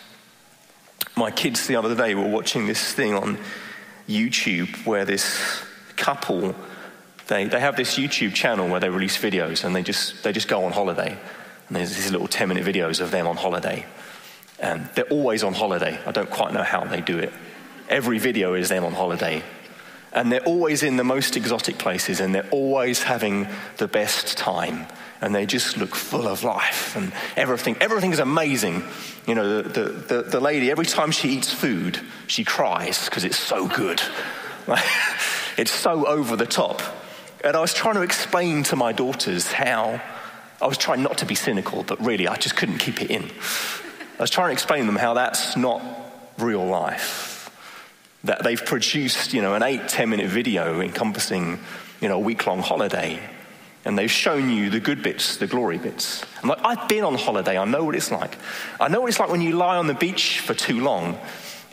My 1.16 1.31
kids 1.31 1.66
the 1.66 1.76
other 1.76 1.95
day 1.95 2.14
were 2.14 2.28
watching 2.28 2.66
this 2.66 2.93
thing 2.93 3.14
on 3.14 3.38
YouTube 4.08 4.87
where 4.87 5.04
this 5.04 5.64
couple 5.96 6.54
they, 7.26 7.46
they 7.46 7.61
have 7.61 7.76
this 7.76 7.96
YouTube 7.96 8.34
channel 8.34 8.68
where 8.68 8.80
they 8.80 8.88
release 8.88 9.16
videos 9.16 9.64
and 9.64 9.75
they 9.75 9.82
just, 9.82 10.23
they 10.23 10.32
just 10.32 10.49
go 10.49 10.64
on 10.64 10.73
holiday. 10.73 11.18
And 11.68 11.76
there's 11.76 11.94
these 11.94 12.11
little 12.11 12.28
10 12.28 12.49
minute 12.49 12.64
videos 12.64 13.00
of 13.00 13.11
them 13.11 13.26
on 13.26 13.37
holiday. 13.37 13.87
And 14.58 14.88
they're 14.94 15.04
always 15.04 15.42
on 15.42 15.54
holiday. 15.54 15.99
I 16.06 16.12
don't 16.12 16.30
quite 16.30 16.52
know 16.52 16.62
how 16.62 16.84
they 16.84 17.00
do 17.00 17.18
it. 17.18 17.32
Every 17.88 18.18
video 18.18 18.54
is 18.54 18.68
them 18.68 18.84
on 18.84 18.92
holiday. 18.92 19.42
And 20.12 20.30
they're 20.30 20.44
always 20.44 20.82
in 20.82 20.96
the 20.96 21.04
most 21.04 21.37
exotic 21.37 21.78
places 21.78 22.20
and 22.20 22.34
they're 22.34 22.49
always 22.50 23.02
having 23.02 23.49
the 23.78 23.88
best 23.88 24.37
time. 24.37 24.87
And 25.21 25.35
they 25.35 25.47
just 25.47 25.76
look 25.78 25.94
full 25.94 26.28
of 26.28 26.44
life 26.44 26.97
and 26.97 27.12
everything. 27.37 27.76
Everything 27.80 28.12
is 28.12 28.18
amazing. 28.18 28.83
You 29.26 29.35
know, 29.35 29.62
the, 29.62 29.68
the, 29.68 29.85
the, 29.85 30.23
the 30.23 30.40
lady, 30.40 30.71
every 30.71 30.87
time 30.87 31.11
she 31.12 31.30
eats 31.30 31.52
food, 31.52 31.99
she 32.26 32.44
cries 32.44 33.06
because 33.06 33.25
it's 33.25 33.38
so 33.38 33.66
good. 33.68 34.02
it's 35.56 35.71
so 35.71 36.06
over 36.06 36.37
the 36.37 36.47
top. 36.47 36.83
And 37.42 37.56
I 37.56 37.61
was 37.61 37.75
trying 37.75 37.94
to 37.94 38.02
explain 38.02 38.62
to 38.64 38.76
my 38.76 38.92
daughters 38.92 39.52
how 39.52 40.00
I 40.61 40.66
was 40.66 40.78
trying 40.78 41.02
not 41.02 41.18
to 41.18 41.26
be 41.26 41.35
cynical, 41.35 41.83
but 41.83 42.02
really 42.02 42.26
I 42.26 42.37
just 42.37 42.56
couldn't 42.56 42.78
keep 42.78 43.02
it 43.02 43.11
in. 43.11 43.25
I 44.18 44.23
was 44.23 44.30
trying 44.30 44.49
to 44.49 44.52
explain 44.52 44.80
to 44.80 44.87
them 44.87 44.97
how 44.97 45.14
that's 45.14 45.56
not 45.56 45.83
real 46.38 46.64
life. 46.64 47.50
That 48.25 48.42
they've 48.42 48.64
produced, 48.64 49.35
you 49.35 49.42
know, 49.42 49.54
an 49.54 49.62
eight, 49.62 49.88
ten 49.88 50.09
minute 50.09 50.28
video 50.30 50.80
encompassing, 50.80 51.59
you 52.00 52.09
know, 52.09 52.16
a 52.16 52.21
week 52.21 52.47
long 52.47 52.61
holiday. 52.61 53.21
And 53.84 53.98
they've 53.98 54.10
shown 54.10 54.48
you 54.50 54.70
the 54.70 54.80
good 54.80 55.02
bits, 55.02 55.36
the 55.36 55.46
glory 55.46 55.78
bits. 55.78 56.24
I'm 56.42 56.48
like, 56.48 56.64
I've 56.64 56.88
been 56.88 57.04
on 57.04 57.16
holiday. 57.16 57.58
I 57.58 57.64
know 57.64 57.84
what 57.84 57.94
it's 57.94 58.10
like. 58.10 58.38
I 58.80 58.88
know 58.88 59.02
what 59.02 59.08
it's 59.08 59.20
like 59.20 59.28
when 59.28 59.42
you 59.42 59.56
lie 59.56 59.76
on 59.76 59.86
the 59.86 59.94
beach 59.94 60.40
for 60.40 60.54
too 60.54 60.80
long 60.80 61.18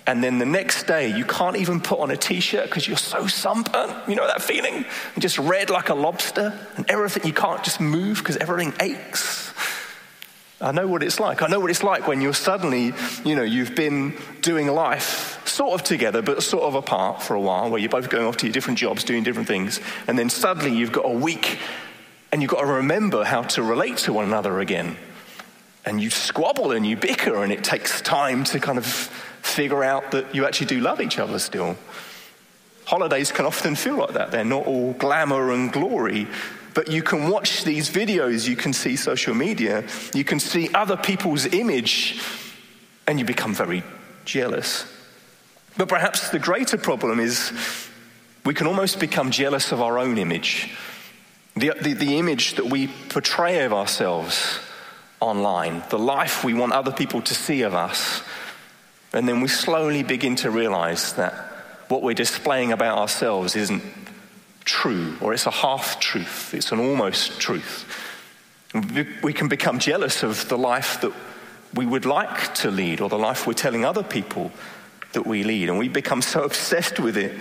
and 0.08 0.24
then 0.24 0.40
the 0.40 0.46
next 0.46 0.88
day 0.88 1.16
you 1.16 1.26
can't 1.26 1.58
even 1.58 1.80
put 1.80 2.00
on 2.00 2.12
a 2.12 2.18
t-shirt 2.18 2.66
because 2.66 2.88
you're 2.88 2.98
so 2.98 3.28
sunburnt 3.28 3.94
you 4.08 4.16
know 4.16 4.26
that 4.28 4.42
feeling 4.42 4.86
just 5.20 5.38
red 5.38 5.70
like 5.70 5.90
a 5.90 5.94
lobster 5.94 6.58
and 6.76 6.90
everything 6.90 7.26
you 7.26 7.34
can't 7.34 7.64
just 7.64 7.80
move 7.80 8.18
because 8.18 8.38
everything 8.38 8.74
aches 8.82 9.54
i 10.60 10.72
know 10.72 10.88
what 10.88 11.04
it's 11.04 11.20
like 11.20 11.42
i 11.42 11.48
know 11.48 11.60
what 11.60 11.70
it's 11.70 11.84
like 11.84 12.08
when 12.08 12.22
you're 12.22 12.34
suddenly 12.34 12.94
you 13.24 13.36
know 13.36 13.44
you've 13.44 13.76
been 13.76 14.16
doing 14.42 14.68
life 14.68 15.46
sort 15.48 15.80
of 15.80 15.84
together 15.84 16.22
but 16.22 16.42
sort 16.42 16.64
of 16.64 16.76
apart 16.76 17.22
for 17.22 17.36
a 17.36 17.42
while 17.42 17.70
where 17.70 17.80
you're 17.80 17.90
both 17.90 18.10
going 18.10 18.26
off 18.26 18.38
to 18.38 18.48
your 18.48 18.54
different 18.54 18.80
jobs 18.80 19.04
doing 19.04 19.24
different 19.24 19.48
things 19.48 19.80
and 20.08 20.18
then 20.18 20.30
suddenly 20.30 20.76
you've 20.76 20.92
got 20.92 21.06
a 21.06 21.14
week 21.14 21.60
and 22.32 22.42
you've 22.42 22.52
got 22.52 22.62
to 22.62 22.68
remember 22.68 23.24
how 23.24 23.44
to 23.44 23.64
relate 23.64 23.98
to 23.98 24.14
one 24.14 24.26
another 24.26 24.60
again 24.60 24.98
and 25.86 26.02
you 26.02 26.10
squabble 26.10 26.72
and 26.72 26.86
you 26.86 26.96
bicker 26.96 27.44
and 27.44 27.52
it 27.52 27.64
takes 27.64 28.02
time 28.02 28.44
to 28.44 28.60
kind 28.60 28.78
of 28.78 28.86
figure 28.86 29.84
out 29.84 30.12
that 30.12 30.34
you 30.34 30.46
actually 30.46 30.68
do 30.68 30.80
love 30.80 31.02
each 31.02 31.18
other 31.20 31.40
still. 31.40 31.76
Holidays 32.86 33.32
can 33.32 33.46
often 33.46 33.76
feel 33.76 33.96
like 33.96 34.14
that. 34.14 34.32
They're 34.32 34.46
not 34.46 34.68
all 34.68 34.94
glamour 34.94 35.52
and 35.52 35.72
glory, 35.72 36.28
but 36.74 36.90
you 36.90 37.02
can 37.02 37.30
watch 37.30 37.64
these 37.64 37.90
videos, 37.90 38.48
you 38.48 38.56
can 38.56 38.74
see 38.74 38.96
social 38.96 39.34
media, 39.34 39.84
you 40.14 40.24
can 40.24 40.40
see 40.40 40.70
other 40.74 40.98
people's 40.98 41.46
image, 41.48 42.22
and 43.08 43.20
you 43.20 43.26
become 43.26 43.54
very 43.54 43.84
jealous. 44.26 44.86
But 45.78 45.90
perhaps 45.90 46.30
the 46.30 46.40
greater 46.40 46.78
problem 46.78 47.20
is 47.20 47.52
we 48.46 48.54
can 48.54 48.68
almost 48.68 49.00
become 49.00 49.32
jealous 49.32 49.72
of 49.72 49.82
our 49.82 49.98
own 49.98 50.18
image, 50.18 50.76
the, 51.56 51.74
the, 51.82 51.94
the 51.94 52.18
image 52.18 52.56
that 52.56 52.66
we 52.66 52.88
portray 53.10 53.64
of 53.64 53.74
ourselves 53.74 54.60
online, 55.20 55.84
the 55.90 56.00
life 56.00 56.44
we 56.44 56.54
want 56.54 56.74
other 56.74 56.92
people 56.92 57.22
to 57.22 57.34
see 57.34 57.62
of 57.62 57.74
us. 57.74 58.24
And 59.14 59.28
then 59.28 59.42
we 59.42 59.48
slowly 59.48 60.04
begin 60.04 60.36
to 60.38 60.50
realize 60.50 61.14
that 61.14 61.34
what 61.90 62.02
we're 62.02 62.14
displaying 62.14 62.72
about 62.72 62.98
ourselves 62.98 63.56
isn't 63.56 63.84
true, 64.64 65.18
or 65.22 65.34
it's 65.34 65.46
a 65.46 65.52
half 65.52 66.00
truth, 66.00 66.54
it's 66.54 66.72
an 66.72 66.80
almost 66.80 67.40
truth. 67.40 67.86
We 69.22 69.34
can 69.34 69.50
become 69.50 69.80
jealous 69.80 70.24
of 70.24 70.48
the 70.48 70.58
life 70.58 71.02
that 71.02 71.12
we 71.74 71.86
would 71.86 72.06
like 72.06 72.54
to 72.56 72.72
lead, 72.72 73.02
or 73.02 73.10
the 73.10 73.18
life 73.18 73.46
we're 73.46 73.54
telling 73.54 73.84
other 73.84 74.04
people 74.04 74.52
that 75.12 75.28
we 75.28 75.44
lead, 75.44 75.68
and 75.68 75.78
we 75.78 75.90
become 75.90 76.22
so 76.22 76.44
obsessed 76.44 77.00
with 77.00 77.18
it, 77.18 77.38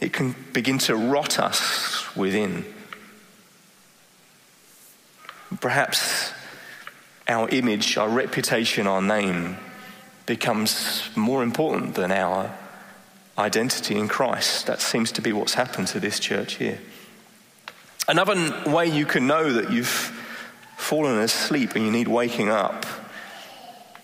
it 0.00 0.12
can 0.12 0.34
begin 0.52 0.78
to 0.78 0.96
rot 0.96 1.38
us 1.38 2.16
within. 2.16 2.64
Perhaps 5.62 6.32
our 7.28 7.48
image, 7.50 7.96
our 7.96 8.08
reputation, 8.08 8.88
our 8.88 9.00
name 9.00 9.56
becomes 10.26 11.08
more 11.14 11.44
important 11.44 11.94
than 11.94 12.10
our 12.10 12.52
identity 13.38 13.96
in 13.96 14.08
Christ. 14.08 14.66
That 14.66 14.80
seems 14.80 15.12
to 15.12 15.22
be 15.22 15.32
what's 15.32 15.54
happened 15.54 15.86
to 15.88 16.00
this 16.00 16.18
church 16.18 16.54
here. 16.54 16.80
Another 18.08 18.64
way 18.68 18.88
you 18.88 19.06
can 19.06 19.28
know 19.28 19.52
that 19.52 19.70
you've 19.70 20.12
fallen 20.76 21.20
asleep 21.20 21.76
and 21.76 21.84
you 21.84 21.92
need 21.92 22.08
waking 22.08 22.48
up 22.48 22.84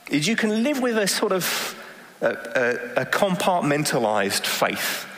is 0.09 0.29
you 0.29 0.37
can 0.37 0.63
live 0.63 0.81
with 0.81 0.97
a 0.97 1.09
sort 1.09 1.33
of 1.33 1.75
a, 2.21 2.29
a, 2.97 3.03
a 3.03 3.05
compartmentalized 3.05 4.47
faith. 4.47 5.09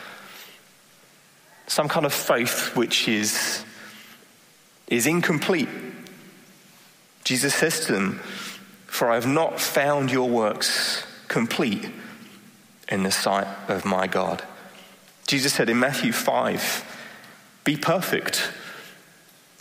Some 1.67 1.87
kind 1.87 2.07
of 2.07 2.13
faith 2.15 2.75
which 2.75 3.07
is, 3.07 3.63
is 4.87 5.05
incomplete. 5.05 5.69
Jesus 7.23 7.53
says 7.53 7.85
to 7.85 7.91
them, 7.91 8.19
for 8.91 9.09
I 9.09 9.15
have 9.15 9.27
not 9.27 9.59
found 9.59 10.11
your 10.11 10.29
works 10.29 11.05
complete 11.29 11.89
in 12.89 13.03
the 13.03 13.11
sight 13.11 13.47
of 13.69 13.85
my 13.85 14.05
God. 14.05 14.43
Jesus 15.27 15.53
said 15.53 15.69
in 15.69 15.79
Matthew 15.79 16.11
5 16.11 17.63
Be 17.63 17.77
perfect 17.77 18.51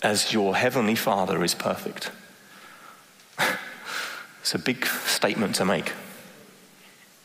as 0.02 0.32
your 0.32 0.56
heavenly 0.56 0.96
Father 0.96 1.44
is 1.44 1.54
perfect. 1.54 2.10
it's 4.40 4.54
a 4.54 4.58
big 4.58 4.84
statement 4.84 5.54
to 5.54 5.64
make. 5.64 5.92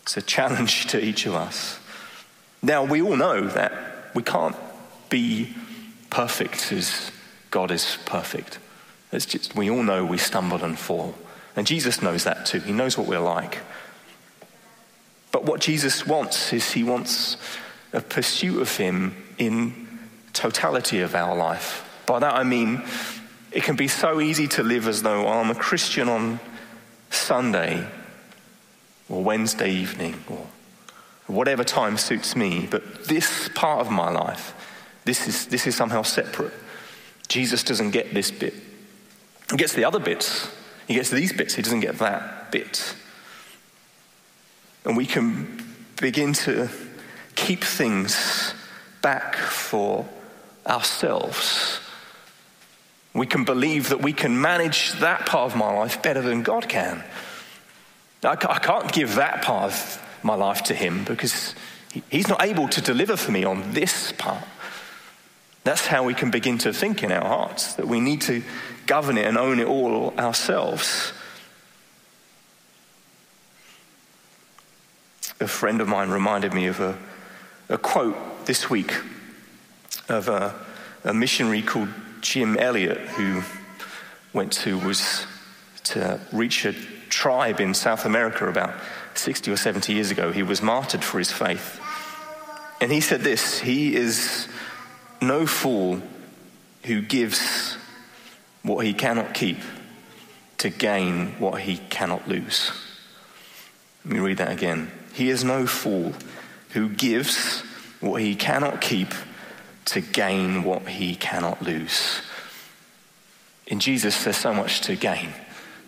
It's 0.04 0.15
a 0.15 0.22
challenge 0.22 0.86
to 0.88 1.04
each 1.04 1.25
of 1.25 1.34
us. 1.34 1.80
Now, 2.62 2.84
we 2.84 3.01
all 3.01 3.15
know 3.15 3.48
that 3.48 4.12
we 4.13 4.22
can't 4.22 4.56
be 5.10 5.56
perfect 6.12 6.72
as 6.72 7.12
God 7.50 7.72
is 7.72 7.98
perfect. 8.06 8.60
It's 9.12 9.26
just, 9.26 9.56
we 9.56 9.70
all 9.70 9.84
know 9.84 10.06
we 10.06 10.18
stumble 10.18 10.64
and 10.64 10.78
fall. 10.78 11.16
And 11.56 11.66
Jesus 11.66 12.02
knows 12.02 12.24
that 12.26 12.46
too. 12.46 12.60
He 12.60 12.74
knows 12.74 12.98
what 12.98 13.08
we're 13.08 13.20
like. 13.20 13.60
But 15.32 15.46
what 15.46 15.62
Jesus 15.62 16.06
wants 16.06 16.54
is 16.54 16.72
he 16.72 16.84
wants 16.84 17.38
a 17.94 18.02
pursuit 18.02 18.62
of 18.62 18.76
him 18.76 19.16
in 19.38 19.88
totality 20.34 21.02
of 21.02 21.16
our 21.16 21.36
life. 21.36 21.90
By 22.06 22.20
that 22.20 22.36
I 22.36 22.44
mean, 22.44 22.84
it 23.52 23.64
can 23.64 23.76
be 23.76 23.88
so 23.88 24.20
easy 24.20 24.48
to 24.50 24.64
live 24.64 24.88
as 24.88 25.02
though 25.02 25.28
I'm 25.28 25.50
a 25.50 25.56
Christian 25.56 26.10
on 26.10 26.40
Sunday 27.10 27.88
or 29.08 29.24
Wednesday 29.24 29.72
evening 29.72 30.24
or 30.30 30.46
whatever 31.28 31.64
time 31.64 31.98
suits 31.98 32.36
me, 32.36 32.68
but 32.70 33.06
this 33.06 33.50
part 33.56 33.82
of 33.82 33.92
my 33.92 34.10
life, 34.10 34.54
this 35.06 35.28
is, 35.28 35.48
this 35.48 35.66
is 35.68 35.76
somehow 35.76 36.02
separate. 36.02 36.54
Jesus 37.28 37.64
doesn't 37.64 37.92
get 37.92 38.14
this 38.14 38.30
bit. 38.30 38.54
He 39.52 39.58
gets 39.58 39.74
the 39.74 39.86
other 39.86 40.00
bits, 40.00 40.50
he 40.88 40.96
gets 40.96 41.10
these 41.10 41.34
bits, 41.34 41.56
he 41.56 41.62
doesn't 41.62 41.82
get 41.82 42.00
that 42.00 42.52
bit. 42.52 42.96
And 44.86 44.96
we 44.96 45.06
can 45.06 45.64
begin 46.02 46.34
to 46.34 46.70
keep 47.36 47.64
things 47.64 48.54
back 49.02 49.36
for 49.36 50.08
ourselves. 50.66 51.80
We 53.14 53.25
can 53.25 53.46
believe 53.46 53.90
that 53.90 54.02
we 54.02 54.14
can 54.14 54.40
manage 54.40 54.94
that 54.94 55.25
part 55.25 55.52
of 55.52 55.58
my 55.58 55.74
life 55.74 56.02
better 56.02 56.22
than 56.22 56.44
God 56.44 56.68
can. 56.68 57.04
I 58.24 58.36
can't 58.36 58.92
give 58.92 59.16
that 59.16 59.44
part 59.44 59.72
of 59.72 60.02
my 60.24 60.36
life 60.36 60.64
to 60.64 60.74
Him 60.74 61.04
because 61.04 61.54
He's 62.10 62.28
not 62.28 62.44
able 62.44 62.68
to 62.70 62.82
deliver 62.82 63.16
for 63.16 63.32
me 63.32 63.44
on 63.44 63.74
this 63.74 64.12
part. 64.12 64.44
That's 65.66 65.88
how 65.88 66.04
we 66.04 66.14
can 66.14 66.30
begin 66.30 66.60
to 66.60 66.72
think 66.72 67.02
in 67.02 67.12
our 67.12 67.28
hearts, 67.28 67.74
that 67.74 67.88
we 67.88 68.00
need 68.00 68.22
to 68.22 68.44
govern 68.86 69.18
it 69.18 69.26
and 69.26 69.36
own 69.36 69.60
it 69.60 69.66
all 69.66 70.14
ourselves. 70.18 71.12
A 75.40 75.48
friend 75.48 75.82
of 75.82 75.88
mine 75.88 76.12
reminded 76.12 76.54
me 76.54 76.68
of 76.68 76.80
a, 76.80 76.96
a 77.68 77.80
quote 77.80 78.46
this 78.46 78.70
week 78.70 78.94
of 80.08 80.30
a, 80.30 80.54
a 81.04 81.16
missionary 81.16 81.64
called 81.64 81.90
Jim 82.22 82.56
Elliot, 82.58 83.00
who 83.00 83.42
went 84.34 84.54
to 84.54 84.78
was 84.78 85.26
to 85.86 86.20
reach 86.32 86.66
a 86.66 86.74
tribe 87.10 87.60
in 87.60 87.74
South 87.74 88.06
America 88.06 88.48
about 88.48 88.76
60 89.16 89.50
or 89.50 89.58
70 89.58 89.94
years 89.94 90.12
ago. 90.12 90.32
He 90.32 90.44
was 90.44 90.62
martyred 90.62 91.04
for 91.04 91.18
his 91.18 91.32
faith. 91.32 91.82
And 92.80 92.92
he 92.92 93.02
said 93.02 93.22
this 93.22 93.58
He 93.58 93.96
is 93.96 94.48
no 95.27 95.46
fool 95.46 96.01
who 96.84 97.01
gives 97.01 97.77
what 98.63 98.86
he 98.86 98.94
cannot 98.94 99.34
keep 99.34 99.58
to 100.58 100.70
gain 100.70 101.39
what 101.39 101.62
he 101.62 101.77
cannot 101.89 102.27
lose. 102.27 102.72
Let 104.03 104.13
me 104.13 104.20
read 104.20 104.38
that 104.38 104.51
again. 104.51 104.91
He 105.13 105.29
is 105.29 105.44
no 105.44 105.65
fool 105.65 106.13
who 106.72 106.89
gives 106.89 107.62
what 108.00 108.22
he 108.22 108.36
cannot 108.36 108.82
keep 108.82 109.13
to 109.86 110.01
gain 110.01 110.63
what 110.63 110.88
he 110.88 111.15
cannot 111.15 111.62
lose. 111.62 112.22
In 113.67 113.79
Jesus, 113.79 114.24
there's 114.24 114.38
so 114.38 114.53
much 114.53 114.82
to 114.82 114.96
gain 114.96 115.29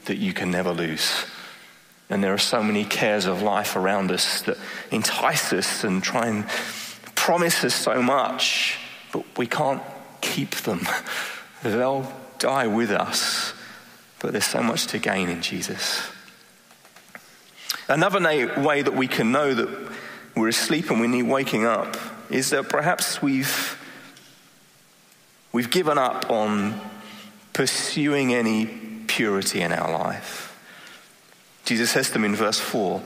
that 0.06 0.18
you 0.18 0.34
can 0.34 0.50
never 0.50 0.72
lose. 0.72 1.26
And 2.10 2.24
there 2.24 2.34
are 2.34 2.40
so 2.40 2.64
many 2.64 2.86
cares 2.86 3.26
of 3.26 3.42
life 3.42 3.76
around 3.76 4.12
us 4.12 4.42
that 4.44 4.58
entice 4.92 5.52
us 5.52 5.84
and 5.84 6.02
try 6.02 6.28
and 6.28 6.48
promise 7.16 7.64
us 7.64 7.76
so 7.76 8.02
much, 8.02 8.80
but 9.12 9.24
we 9.38 9.48
can't 9.48 9.82
keep 10.22 10.52
them. 10.58 10.88
They'll 11.64 12.12
die 12.40 12.68
with 12.68 12.92
us, 12.92 13.54
but 14.20 14.32
there's 14.32 14.46
so 14.46 14.62
much 14.62 14.88
to 14.88 15.00
gain 15.00 15.30
in 15.30 15.42
Jesus. 15.42 16.10
Another 17.88 18.20
way 18.62 18.82
that 18.82 18.94
we 18.94 19.08
can 19.08 19.32
know 19.32 19.54
that 19.54 19.70
we're 20.36 20.50
asleep 20.50 20.90
and 20.92 21.00
we 21.00 21.08
need 21.08 21.24
waking 21.24 21.66
up 21.66 21.98
is 22.30 22.50
that 22.50 22.70
perhaps 22.70 23.22
we've, 23.22 23.82
we've 25.52 25.72
given 25.72 25.98
up 25.98 26.30
on 26.30 26.80
pursuing 27.54 28.34
any 28.34 28.66
purity 29.08 29.62
in 29.62 29.72
our 29.72 29.92
life. 29.92 30.54
Jesus 31.66 31.92
says 31.92 32.08
to 32.08 32.14
them 32.14 32.26
in 32.26 32.36
verse 32.36 32.60
4 32.60 33.02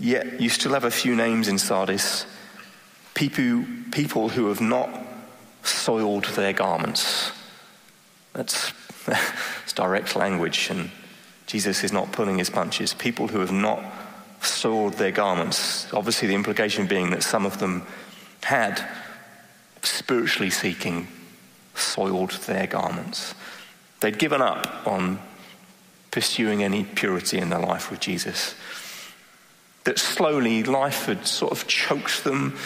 Yet 0.00 0.40
you 0.40 0.48
still 0.48 0.72
have 0.72 0.84
a 0.84 0.90
few 0.90 1.14
names 1.14 1.46
in 1.46 1.58
Sardis, 1.58 2.26
people, 3.14 3.64
people 3.92 4.28
who 4.28 4.48
have 4.48 4.60
not 4.60 4.90
soiled 5.62 6.24
their 6.26 6.52
garments. 6.52 7.32
That's, 8.32 8.72
that's 9.06 9.72
direct 9.72 10.16
language, 10.16 10.68
and 10.70 10.90
Jesus 11.46 11.84
is 11.84 11.92
not 11.92 12.12
pulling 12.12 12.38
his 12.38 12.50
punches. 12.50 12.94
People 12.94 13.28
who 13.28 13.40
have 13.40 13.52
not 13.52 13.82
soiled 14.40 14.94
their 14.94 15.12
garments. 15.12 15.92
Obviously, 15.92 16.28
the 16.28 16.34
implication 16.34 16.86
being 16.86 17.10
that 17.10 17.22
some 17.22 17.46
of 17.46 17.58
them 17.58 17.86
had, 18.42 18.86
spiritually 19.82 20.50
seeking, 20.50 21.08
soiled 21.74 22.32
their 22.46 22.66
garments. 22.66 23.34
They'd 24.00 24.18
given 24.18 24.42
up 24.42 24.86
on 24.86 25.18
pursuing 26.10 26.62
any 26.62 26.84
purity 26.84 27.38
in 27.38 27.48
their 27.48 27.58
life 27.58 27.90
with 27.90 28.00
Jesus. 28.00 28.54
That 29.84 29.98
slowly 29.98 30.62
life 30.62 31.06
had 31.06 31.26
sort 31.26 31.52
of 31.52 31.66
choked 31.66 32.24
them 32.24 32.56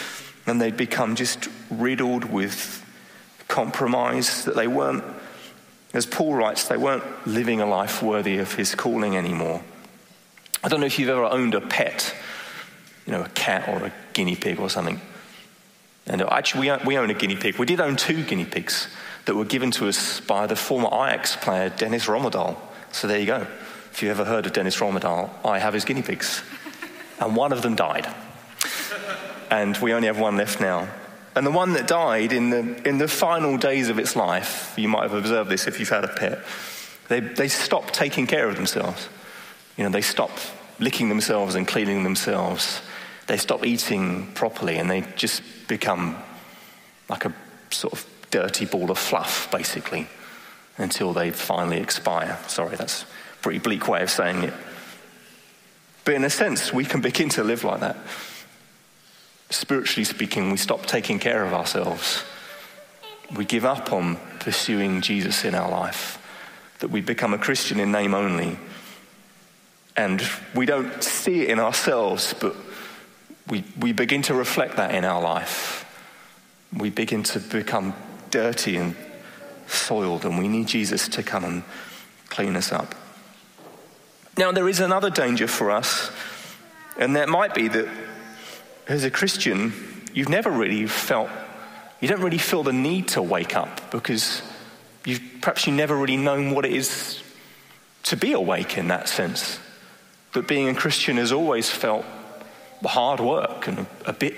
and 0.49 0.59
they'd 0.59 0.75
become 0.75 1.15
just 1.15 1.47
riddled 1.69 2.25
with 2.25 2.85
compromise, 3.47 4.45
that 4.45 4.55
they 4.55 4.67
weren't, 4.67 5.03
as 5.93 6.05
Paul 6.05 6.35
writes, 6.35 6.67
they 6.67 6.77
weren't 6.77 7.03
living 7.27 7.61
a 7.61 7.65
life 7.65 8.03
worthy 8.03 8.37
of 8.37 8.53
his 8.53 8.75
calling 8.75 9.15
anymore. 9.15 9.61
I 10.63 10.67
don't 10.67 10.79
know 10.79 10.85
if 10.85 10.99
you've 10.99 11.09
ever 11.09 11.23
owned 11.23 11.55
a 11.55 11.61
pet, 11.61 12.15
you 13.05 13.13
know, 13.13 13.23
a 13.23 13.29
cat 13.29 13.67
or 13.69 13.85
a 13.85 13.93
guinea 14.13 14.35
pig 14.35 14.59
or 14.59 14.69
something. 14.69 14.99
And 16.05 16.21
actually, 16.21 16.71
we 16.85 16.97
own 16.97 17.09
a 17.09 17.13
guinea 17.13 17.35
pig. 17.35 17.57
We 17.57 17.65
did 17.65 17.79
own 17.79 17.95
two 17.95 18.23
guinea 18.23 18.45
pigs 18.45 18.87
that 19.25 19.35
were 19.35 19.45
given 19.45 19.71
to 19.71 19.87
us 19.87 20.19
by 20.19 20.47
the 20.47 20.55
former 20.55 20.87
Ajax 20.87 21.35
player, 21.35 21.69
Dennis 21.69 22.07
Rommedahl. 22.07 22.57
So 22.91 23.07
there 23.07 23.19
you 23.19 23.27
go. 23.27 23.47
If 23.91 24.01
you've 24.01 24.11
ever 24.11 24.25
heard 24.25 24.45
of 24.45 24.53
Dennis 24.53 24.79
Rommedahl, 24.79 25.29
I 25.45 25.59
have 25.59 25.73
his 25.73 25.85
guinea 25.85 26.01
pigs. 26.01 26.41
And 27.19 27.35
one 27.35 27.51
of 27.51 27.61
them 27.61 27.75
died. 27.75 28.07
And 29.49 29.77
we 29.77 29.93
only 29.93 30.07
have 30.07 30.19
one 30.19 30.37
left 30.37 30.61
now. 30.61 30.87
And 31.35 31.45
the 31.45 31.51
one 31.51 31.73
that 31.73 31.87
died 31.87 32.33
in 32.33 32.49
the, 32.49 32.87
in 32.87 32.97
the 32.97 33.07
final 33.07 33.57
days 33.57 33.89
of 33.89 33.99
its 33.99 34.15
life, 34.15 34.73
you 34.77 34.87
might 34.87 35.03
have 35.03 35.13
observed 35.13 35.49
this 35.49 35.67
if 35.67 35.79
you've 35.79 35.89
had 35.89 36.03
a 36.03 36.07
pet, 36.07 36.43
they, 37.07 37.19
they 37.19 37.47
stopped 37.47 37.93
taking 37.93 38.27
care 38.27 38.47
of 38.47 38.55
themselves. 38.55 39.09
You 39.77 39.83
know, 39.83 39.89
they 39.89 40.01
stopped 40.01 40.51
licking 40.79 41.09
themselves 41.09 41.55
and 41.55 41.67
cleaning 41.67 42.03
themselves. 42.03 42.81
They 43.27 43.37
stop 43.37 43.65
eating 43.65 44.31
properly 44.33 44.77
and 44.77 44.89
they 44.89 45.05
just 45.15 45.41
become 45.67 46.17
like 47.09 47.25
a 47.25 47.33
sort 47.71 47.93
of 47.93 48.05
dirty 48.31 48.65
ball 48.65 48.91
of 48.91 48.97
fluff, 48.97 49.49
basically 49.51 50.07
until 50.79 51.13
they 51.13 51.29
finally 51.29 51.79
expire. 51.79 52.39
Sorry, 52.47 52.75
that's 52.75 53.03
a 53.03 53.05
pretty 53.41 53.59
bleak 53.59 53.87
way 53.87 54.01
of 54.01 54.09
saying 54.09 54.43
it. 54.43 54.53
But 56.05 56.15
in 56.15 56.23
a 56.23 56.29
sense, 56.29 56.73
we 56.73 56.85
can 56.85 57.01
begin 57.01 57.29
to 57.29 57.43
live 57.43 57.63
like 57.63 57.81
that. 57.81 57.97
Spiritually 59.49 60.03
speaking, 60.03 60.51
we 60.51 60.57
stop 60.57 60.85
taking 60.85 61.19
care 61.19 61.43
of 61.43 61.53
ourselves. 61.53 62.23
We 63.35 63.45
give 63.45 63.65
up 63.65 63.91
on 63.91 64.17
pursuing 64.39 65.01
Jesus 65.01 65.43
in 65.43 65.55
our 65.55 65.69
life. 65.69 66.17
That 66.79 66.89
we 66.89 67.01
become 67.01 67.33
a 67.33 67.37
Christian 67.37 67.79
in 67.79 67.91
name 67.91 68.13
only. 68.13 68.57
And 69.97 70.21
we 70.55 70.65
don't 70.65 71.03
see 71.03 71.41
it 71.41 71.49
in 71.49 71.59
ourselves, 71.59 72.33
but 72.39 72.55
we, 73.47 73.63
we 73.79 73.91
begin 73.91 74.21
to 74.23 74.33
reflect 74.33 74.77
that 74.77 74.93
in 74.93 75.03
our 75.03 75.21
life. 75.21 75.85
We 76.71 76.89
begin 76.89 77.23
to 77.23 77.39
become 77.39 77.95
dirty 78.29 78.77
and 78.77 78.95
soiled, 79.67 80.25
and 80.25 80.37
we 80.37 80.47
need 80.47 80.67
Jesus 80.67 81.07
to 81.09 81.23
come 81.23 81.43
and 81.43 81.63
clean 82.29 82.55
us 82.55 82.71
up. 82.71 82.95
Now, 84.37 84.51
there 84.51 84.69
is 84.69 84.79
another 84.79 85.09
danger 85.09 85.47
for 85.47 85.71
us, 85.71 86.11
and 86.97 87.15
that 87.15 87.27
might 87.27 87.53
be 87.53 87.67
that 87.67 87.87
as 88.89 89.03
a 89.03 89.11
Christian, 89.11 89.71
you've 90.13 90.29
never 90.29 90.49
really 90.49 90.87
felt, 90.87 91.29
you 92.01 92.07
don't 92.07 92.21
really 92.21 92.39
feel 92.39 92.63
the 92.63 92.73
need 92.73 93.07
to 93.09 93.21
wake 93.21 93.55
up 93.55 93.91
because 93.91 94.41
you've 95.05 95.21
perhaps 95.41 95.67
you've 95.67 95.75
never 95.75 95.95
really 95.95 96.17
known 96.17 96.51
what 96.51 96.65
it 96.65 96.73
is 96.73 97.21
to 98.03 98.17
be 98.17 98.33
awake 98.33 98.77
in 98.77 98.87
that 98.89 99.07
sense. 99.07 99.59
That 100.33 100.47
being 100.47 100.69
a 100.69 100.73
Christian 100.73 101.17
has 101.17 101.31
always 101.31 101.69
felt 101.69 102.05
hard 102.83 103.19
work 103.19 103.67
and 103.67 103.79
a, 103.79 103.87
a 104.07 104.13
bit 104.13 104.35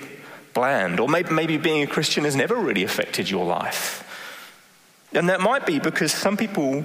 bland, 0.54 1.00
or 1.00 1.08
maybe, 1.08 1.32
maybe 1.32 1.56
being 1.56 1.82
a 1.82 1.86
Christian 1.86 2.24
has 2.24 2.36
never 2.36 2.54
really 2.54 2.82
affected 2.82 3.30
your 3.30 3.46
life. 3.46 3.98
And 5.14 5.28
that 5.28 5.40
might 5.40 5.66
be 5.66 5.78
because 5.78 6.12
some 6.12 6.36
people, 6.36 6.84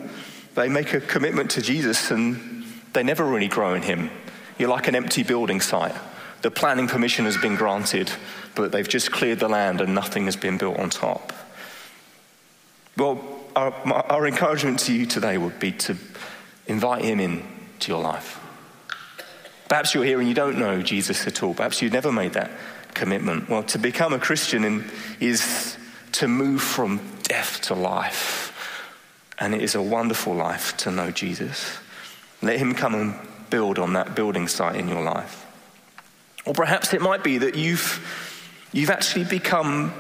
they 0.55 0.69
make 0.69 0.93
a 0.93 1.01
commitment 1.01 1.51
to 1.51 1.61
Jesus 1.61 2.11
and 2.11 2.65
they 2.93 3.03
never 3.03 3.25
really 3.25 3.47
grow 3.47 3.73
in 3.73 3.81
Him. 3.81 4.09
You're 4.57 4.69
like 4.69 4.87
an 4.87 4.95
empty 4.95 5.23
building 5.23 5.61
site. 5.61 5.95
The 6.41 6.51
planning 6.51 6.87
permission 6.87 7.25
has 7.25 7.37
been 7.37 7.55
granted, 7.55 8.11
but 8.55 8.71
they've 8.71 8.87
just 8.87 9.11
cleared 9.11 9.39
the 9.39 9.49
land 9.49 9.81
and 9.81 9.95
nothing 9.95 10.25
has 10.25 10.35
been 10.35 10.57
built 10.57 10.77
on 10.77 10.89
top. 10.89 11.33
Well, 12.95 13.23
our, 13.55 13.73
our 14.11 14.27
encouragement 14.27 14.79
to 14.81 14.93
you 14.93 15.05
today 15.05 15.37
would 15.37 15.59
be 15.59 15.71
to 15.73 15.97
invite 16.67 17.03
Him 17.03 17.19
in 17.19 17.43
to 17.79 17.91
your 17.91 18.01
life. 18.01 18.39
Perhaps 19.67 19.93
you're 19.93 20.03
here 20.03 20.19
and 20.19 20.27
you 20.29 20.35
don't 20.35 20.57
know 20.57 20.81
Jesus 20.81 21.27
at 21.27 21.43
all. 21.43 21.53
Perhaps 21.53 21.81
you've 21.81 21.93
never 21.93 22.11
made 22.11 22.33
that 22.33 22.51
commitment. 22.93 23.49
Well, 23.49 23.63
to 23.63 23.79
become 23.79 24.13
a 24.13 24.19
Christian 24.19 24.85
is 25.19 25.77
to 26.13 26.27
move 26.27 26.61
from 26.61 27.01
death 27.23 27.61
to 27.61 27.73
life. 27.73 28.53
And 29.39 29.53
it 29.53 29.61
is 29.61 29.75
a 29.75 29.81
wonderful 29.81 30.33
life 30.33 30.77
to 30.77 30.91
know 30.91 31.11
Jesus. 31.11 31.77
Let 32.41 32.57
Him 32.57 32.73
come 32.73 32.95
and 32.95 33.15
build 33.49 33.79
on 33.79 33.93
that 33.93 34.15
building 34.15 34.47
site 34.47 34.75
in 34.75 34.87
your 34.87 35.01
life. 35.01 35.46
Or 36.47 36.53
perhaps 36.53 36.93
it 36.93 37.01
might 37.01 37.25
be 37.25 37.39
that 37.39 37.55
you've, 37.55 38.01
you've 38.71 38.89
actually 38.89 39.25
become 39.25 39.93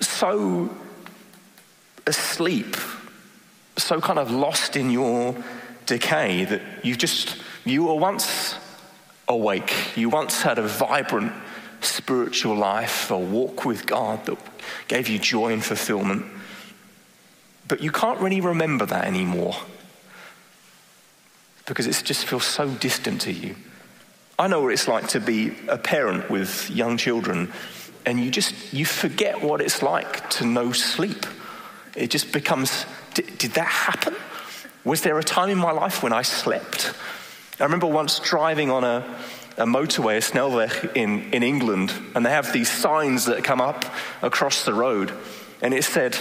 so 0.00 0.74
asleep, 2.06 2.76
so 3.76 4.00
kind 4.00 4.18
of 4.18 4.30
lost 4.30 4.74
in 4.74 4.90
your 4.90 5.36
decay 5.84 6.46
that 6.46 6.62
you 6.82 6.96
just, 6.96 7.36
you 7.66 7.84
were 7.84 7.94
once 7.94 8.54
awake. 9.28 9.94
You 9.94 10.08
once 10.08 10.40
had 10.40 10.58
a 10.58 10.66
vibrant 10.66 11.32
spiritual 11.82 12.56
life, 12.56 13.10
a 13.10 13.18
walk 13.18 13.66
with 13.66 13.84
God 13.84 14.24
that 14.24 14.38
gave 14.88 15.08
you 15.08 15.18
joy 15.18 15.52
and 15.52 15.62
fulfillment. 15.62 16.24
But 17.68 17.82
you 17.82 17.92
can't 17.92 18.18
really 18.18 18.40
remember 18.40 18.86
that 18.86 19.04
anymore 19.04 19.56
because 21.66 21.86
it 21.86 22.02
just 22.02 22.24
feels 22.24 22.44
so 22.44 22.68
distant 22.68 23.20
to 23.22 23.32
you. 23.32 23.56
I 24.42 24.48
know 24.48 24.62
what 24.62 24.72
it's 24.72 24.88
like 24.88 25.06
to 25.10 25.20
be 25.20 25.56
a 25.68 25.78
parent 25.78 26.28
with 26.28 26.68
young 26.68 26.96
children 26.96 27.52
and 28.04 28.18
you 28.18 28.28
just 28.28 28.72
you 28.72 28.84
forget 28.84 29.40
what 29.40 29.60
it's 29.60 29.84
like 29.84 30.28
to 30.30 30.44
know 30.44 30.72
sleep. 30.72 31.26
It 31.94 32.10
just 32.10 32.32
becomes 32.32 32.84
did, 33.14 33.38
did 33.38 33.52
that 33.52 33.68
happen? 33.68 34.16
Was 34.82 35.02
there 35.02 35.16
a 35.16 35.22
time 35.22 35.48
in 35.48 35.58
my 35.58 35.70
life 35.70 36.02
when 36.02 36.12
I 36.12 36.22
slept? 36.22 36.92
I 37.60 37.62
remember 37.62 37.86
once 37.86 38.18
driving 38.18 38.68
on 38.68 38.82
a, 38.82 39.16
a 39.58 39.64
motorway, 39.64 40.16
a 40.16 40.20
Snelweg 40.20 40.96
in, 40.96 41.32
in 41.32 41.44
England, 41.44 41.92
and 42.16 42.26
they 42.26 42.30
have 42.30 42.52
these 42.52 42.68
signs 42.68 43.26
that 43.26 43.44
come 43.44 43.60
up 43.60 43.84
across 44.22 44.64
the 44.64 44.74
road, 44.74 45.12
and 45.60 45.72
it 45.72 45.84
said, 45.84 46.16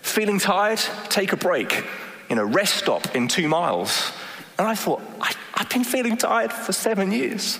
Feeling 0.00 0.40
tired? 0.40 0.80
Take 1.10 1.32
a 1.32 1.36
break. 1.36 1.84
In 2.28 2.38
a 2.38 2.44
rest 2.44 2.74
stop 2.74 3.14
in 3.14 3.28
two 3.28 3.46
miles. 3.46 4.10
And 4.58 4.66
I 4.66 4.74
thought, 4.74 5.00
I, 5.20 5.32
have 5.62 5.70
been 5.70 5.84
feeling 5.84 6.16
tired 6.16 6.52
for 6.52 6.72
seven 6.72 7.12
years. 7.12 7.58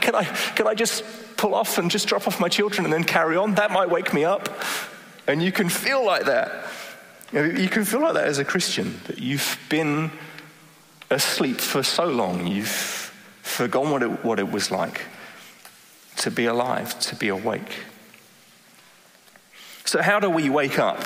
can, 0.00 0.14
I, 0.14 0.24
can 0.56 0.66
I 0.66 0.74
just 0.74 1.04
pull 1.36 1.54
off 1.54 1.78
and 1.78 1.90
just 1.90 2.08
drop 2.08 2.26
off 2.26 2.40
my 2.40 2.48
children 2.48 2.84
and 2.84 2.92
then 2.92 3.04
carry 3.04 3.36
on? 3.36 3.54
That 3.54 3.70
might 3.70 3.88
wake 3.88 4.12
me 4.12 4.24
up. 4.24 4.48
And 5.26 5.42
you 5.42 5.52
can 5.52 5.68
feel 5.68 6.04
like 6.04 6.24
that. 6.24 6.66
You 7.32 7.68
can 7.68 7.84
feel 7.84 8.00
like 8.00 8.14
that 8.14 8.24
as 8.24 8.38
a 8.38 8.44
Christian, 8.44 9.00
that 9.06 9.18
you've 9.18 9.58
been 9.68 10.10
asleep 11.10 11.60
for 11.60 11.82
so 11.82 12.06
long, 12.06 12.46
you've 12.46 13.12
forgotten 13.42 13.90
what 13.90 14.02
it, 14.02 14.24
what 14.24 14.38
it 14.38 14.50
was 14.50 14.70
like 14.70 15.02
to 16.16 16.30
be 16.30 16.46
alive, 16.46 16.98
to 17.00 17.14
be 17.14 17.28
awake. 17.28 17.84
So, 19.84 20.02
how 20.02 20.20
do 20.20 20.28
we 20.28 20.50
wake 20.50 20.78
up? 20.78 21.00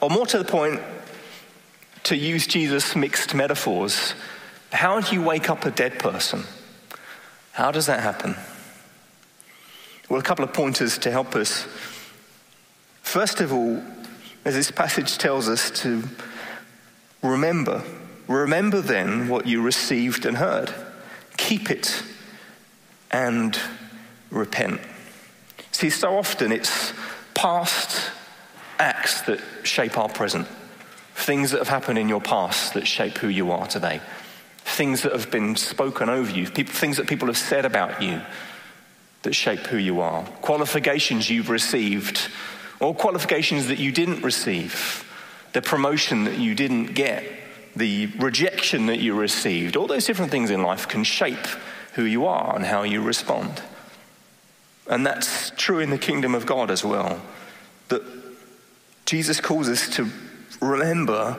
Or 0.00 0.10
more 0.10 0.26
to 0.26 0.38
the 0.38 0.44
point, 0.44 0.80
to 2.04 2.16
use 2.16 2.46
Jesus' 2.46 2.96
mixed 2.96 3.34
metaphors, 3.34 4.14
how 4.72 5.00
do 5.00 5.14
you 5.14 5.22
wake 5.22 5.48
up 5.48 5.64
a 5.64 5.70
dead 5.70 5.98
person? 5.98 6.44
How 7.52 7.70
does 7.70 7.86
that 7.86 8.00
happen? 8.00 8.36
Well, 10.08 10.20
a 10.20 10.22
couple 10.22 10.44
of 10.44 10.52
pointers 10.52 10.98
to 10.98 11.10
help 11.10 11.34
us. 11.34 11.66
First 13.02 13.40
of 13.40 13.52
all, 13.52 13.82
as 14.44 14.54
this 14.54 14.70
passage 14.70 15.18
tells 15.18 15.48
us 15.48 15.70
to 15.82 16.04
remember, 17.22 17.82
remember 18.26 18.80
then 18.80 19.28
what 19.28 19.46
you 19.46 19.60
received 19.62 20.24
and 20.24 20.36
heard. 20.36 20.72
Keep 21.36 21.70
it 21.70 22.02
and 23.10 23.58
repent. 24.30 24.80
See, 25.72 25.90
so 25.90 26.16
often 26.16 26.52
it's 26.52 26.92
past 27.34 28.10
acts 28.78 29.22
that 29.22 29.40
shape 29.62 29.98
our 29.98 30.08
present, 30.08 30.46
things 31.14 31.50
that 31.50 31.58
have 31.58 31.68
happened 31.68 31.98
in 31.98 32.08
your 32.08 32.20
past 32.20 32.74
that 32.74 32.86
shape 32.86 33.18
who 33.18 33.28
you 33.28 33.50
are 33.50 33.66
today, 33.66 34.00
things 34.78 35.02
that 35.02 35.10
have 35.10 35.28
been 35.28 35.56
spoken 35.56 36.08
over 36.08 36.30
you, 36.30 36.48
people, 36.48 36.72
things 36.72 36.98
that 36.98 37.08
people 37.08 37.26
have 37.26 37.36
said 37.36 37.64
about 37.64 38.00
you 38.00 38.22
that 39.22 39.34
shape 39.34 39.66
who 39.66 39.76
you 39.76 40.00
are, 40.00 40.22
qualifications 40.40 41.28
you've 41.28 41.50
received 41.50 42.30
or 42.78 42.94
qualifications 42.94 43.66
that 43.66 43.78
you 43.78 43.90
didn't 43.90 44.22
receive, 44.22 45.04
the 45.52 45.60
promotion 45.60 46.22
that 46.22 46.38
you 46.38 46.54
didn't 46.54 46.94
get, 46.94 47.24
the 47.74 48.06
rejection 48.18 48.86
that 48.86 49.00
you 49.00 49.14
received, 49.14 49.76
all 49.76 49.88
those 49.88 50.06
different 50.06 50.30
things 50.30 50.48
in 50.48 50.62
life 50.62 50.86
can 50.86 51.02
shape 51.02 51.46
who 51.94 52.04
you 52.04 52.24
are 52.26 52.54
and 52.54 52.64
how 52.64 52.84
you 52.84 53.02
respond. 53.02 53.60
And 54.86 55.04
that's 55.04 55.50
true 55.56 55.80
in 55.80 55.90
the 55.90 55.98
kingdom 55.98 56.36
of 56.36 56.46
God 56.46 56.70
as 56.70 56.84
well. 56.84 57.20
That 57.88 58.02
Jesus 59.06 59.40
calls 59.40 59.68
us 59.68 59.88
to 59.96 60.08
remember 60.60 61.36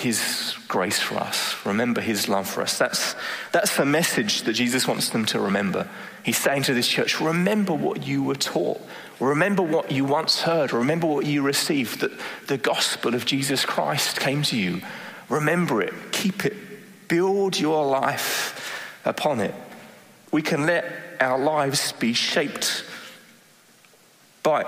his 0.00 0.56
grace 0.66 0.98
for 0.98 1.16
us, 1.16 1.54
remember 1.64 2.00
his 2.00 2.28
love 2.28 2.48
for 2.48 2.62
us. 2.62 2.78
That's, 2.78 3.14
that's 3.52 3.76
the 3.76 3.84
message 3.84 4.42
that 4.42 4.54
Jesus 4.54 4.88
wants 4.88 5.10
them 5.10 5.24
to 5.26 5.40
remember. 5.40 5.88
He's 6.24 6.38
saying 6.38 6.64
to 6.64 6.74
this 6.74 6.88
church, 6.88 7.20
remember 7.20 7.72
what 7.72 8.06
you 8.06 8.22
were 8.22 8.34
taught. 8.34 8.80
Remember 9.20 9.62
what 9.62 9.92
you 9.92 10.04
once 10.04 10.42
heard. 10.42 10.72
Remember 10.72 11.06
what 11.06 11.26
you 11.26 11.42
received, 11.42 12.00
that 12.00 12.12
the 12.46 12.58
gospel 12.58 13.14
of 13.14 13.26
Jesus 13.26 13.64
Christ 13.64 14.18
came 14.18 14.42
to 14.44 14.56
you. 14.56 14.80
Remember 15.28 15.82
it, 15.82 15.94
keep 16.12 16.44
it, 16.44 16.56
build 17.08 17.58
your 17.58 17.86
life 17.86 18.98
upon 19.04 19.40
it. 19.40 19.54
We 20.32 20.42
can 20.42 20.66
let 20.66 20.84
our 21.20 21.38
lives 21.38 21.92
be 21.92 22.14
shaped 22.14 22.84
by 24.42 24.64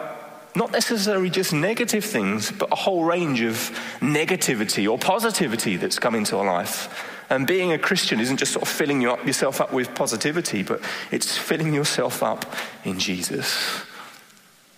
not 0.55 0.71
necessarily 0.73 1.31
just 1.31 1.53
negative 1.53 2.05
things, 2.05 2.51
but 2.51 2.71
a 2.73 2.77
whole 2.77 3.05
range 3.05 3.41
of 3.41 3.57
negativity 4.01 4.91
or 4.91 4.99
positivity 4.99 5.77
that's 5.77 5.99
come 5.99 6.15
into 6.15 6.37
our 6.37 6.45
life. 6.45 7.09
And 7.31 7.47
being 7.47 7.73
a 7.73 7.79
Christian 7.79 8.21
isn't 8.21 8.37
just 8.37 8.53
sort 8.53 8.63
of 8.63 8.69
filling 8.69 9.01
you 9.01 9.11
up, 9.13 9.27
yourself 9.27 9.61
up 9.61 9.73
with 9.73 9.95
positivity, 9.95 10.63
but 10.63 10.83
it's 11.11 11.39
filling 11.39 11.73
yourself 11.73 12.23
up 12.23 12.45
in 12.85 12.99
Jesus. 12.99 13.83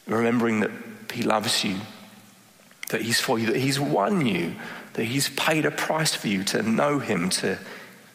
Remembering 0.06 0.60
that 0.60 0.70
He 1.12 1.24
loves 1.24 1.64
you, 1.64 1.78
that 2.90 3.02
He's 3.02 3.20
for 3.20 3.40
you, 3.40 3.46
that 3.46 3.56
He's 3.56 3.80
won 3.80 4.24
you, 4.24 4.54
that 4.92 5.04
He's 5.04 5.30
paid 5.30 5.64
a 5.64 5.72
price 5.72 6.14
for 6.14 6.28
you 6.28 6.44
to 6.44 6.62
know 6.62 7.00
Him, 7.00 7.30
to 7.30 7.58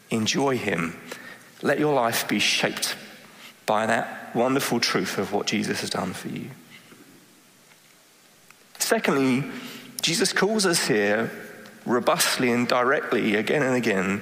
enjoy 0.08 0.56
Him. 0.56 0.98
Let 1.60 1.78
your 1.78 1.92
life 1.92 2.26
be 2.26 2.38
shaped 2.38 2.96
by 3.66 3.84
that 3.84 4.34
wonderful 4.34 4.80
truth 4.80 5.18
of 5.18 5.34
what 5.34 5.46
Jesus 5.46 5.82
has 5.82 5.90
done 5.90 6.14
for 6.14 6.28
you. 6.28 6.50
Secondly, 8.90 9.44
Jesus 10.02 10.32
calls 10.32 10.66
us 10.66 10.88
here 10.88 11.30
robustly 11.86 12.50
and 12.50 12.66
directly 12.66 13.36
again 13.36 13.62
and 13.62 13.76
again 13.76 14.20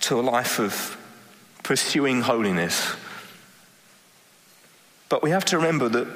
to 0.00 0.18
a 0.18 0.20
life 0.20 0.58
of 0.58 0.96
pursuing 1.62 2.22
holiness. 2.22 2.96
But 5.08 5.22
we 5.22 5.30
have 5.30 5.44
to 5.44 5.56
remember 5.56 5.88
that 5.88 6.08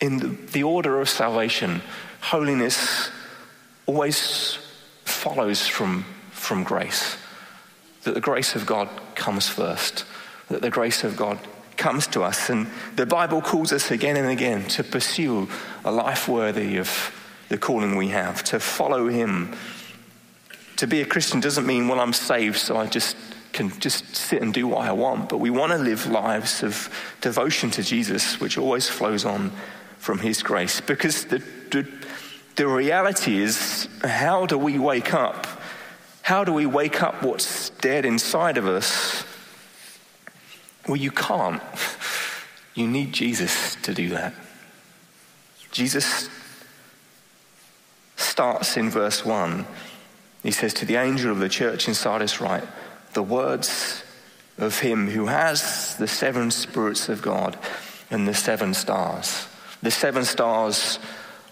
in 0.00 0.48
the, 0.50 0.64
order 0.64 1.00
of 1.00 1.08
salvation, 1.08 1.82
holiness 2.20 3.12
always 3.86 4.58
follows 5.04 5.68
from, 5.68 6.04
from 6.32 6.64
grace. 6.64 7.16
That 8.02 8.14
the 8.14 8.20
grace 8.20 8.56
of 8.56 8.66
God 8.66 8.88
comes 9.14 9.46
first, 9.46 10.04
that 10.48 10.62
the 10.62 10.70
grace 10.70 11.04
of 11.04 11.16
God 11.16 11.38
comes 11.76 12.06
to 12.08 12.22
us. 12.22 12.50
And 12.50 12.66
the 12.96 13.06
Bible 13.06 13.40
calls 13.40 13.72
us 13.72 13.90
again 13.90 14.16
and 14.16 14.28
again 14.28 14.64
to 14.68 14.84
pursue 14.84 15.48
a 15.84 15.92
life 15.92 16.28
worthy 16.28 16.76
of 16.76 17.12
the 17.48 17.58
calling 17.58 17.96
we 17.96 18.08
have, 18.08 18.42
to 18.44 18.60
follow 18.60 19.08
Him. 19.08 19.54
To 20.76 20.86
be 20.86 21.00
a 21.00 21.06
Christian 21.06 21.40
doesn't 21.40 21.66
mean, 21.66 21.88
well, 21.88 22.00
I'm 22.00 22.12
saved, 22.12 22.56
so 22.56 22.76
I 22.76 22.86
just 22.86 23.16
can 23.52 23.68
just 23.80 24.16
sit 24.16 24.40
and 24.40 24.54
do 24.54 24.66
what 24.66 24.88
I 24.88 24.92
want. 24.92 25.28
But 25.28 25.38
we 25.38 25.50
want 25.50 25.72
to 25.72 25.78
live 25.78 26.06
lives 26.06 26.62
of 26.62 26.88
devotion 27.20 27.70
to 27.72 27.82
Jesus, 27.82 28.40
which 28.40 28.56
always 28.56 28.88
flows 28.88 29.24
on 29.24 29.52
from 29.98 30.18
His 30.18 30.42
grace. 30.42 30.80
Because 30.80 31.26
the, 31.26 31.42
the, 31.70 31.86
the 32.56 32.66
reality 32.66 33.38
is, 33.38 33.88
how 34.02 34.46
do 34.46 34.56
we 34.56 34.78
wake 34.78 35.12
up? 35.12 35.46
How 36.22 36.44
do 36.44 36.52
we 36.52 36.66
wake 36.66 37.02
up 37.02 37.22
what's 37.22 37.70
dead 37.70 38.04
inside 38.04 38.56
of 38.56 38.66
us? 38.66 39.24
Well, 40.86 40.96
you 40.96 41.10
can't. 41.10 41.62
You 42.74 42.88
need 42.88 43.12
Jesus 43.12 43.76
to 43.82 43.94
do 43.94 44.08
that. 44.10 44.34
Jesus 45.70 46.28
starts 48.16 48.76
in 48.76 48.90
verse 48.90 49.24
1. 49.24 49.66
He 50.42 50.50
says, 50.50 50.74
To 50.74 50.84
the 50.84 50.96
angel 50.96 51.30
of 51.30 51.38
the 51.38 51.48
church 51.48 51.88
in 51.88 51.94
Sardis, 51.94 52.40
write 52.40 52.64
the 53.12 53.22
words 53.22 54.02
of 54.58 54.78
him 54.78 55.08
who 55.08 55.26
has 55.26 55.96
the 55.96 56.08
seven 56.08 56.50
spirits 56.50 57.08
of 57.08 57.22
God 57.22 57.58
and 58.10 58.26
the 58.26 58.34
seven 58.34 58.74
stars. 58.74 59.46
The 59.82 59.90
seven 59.90 60.24
stars 60.24 60.98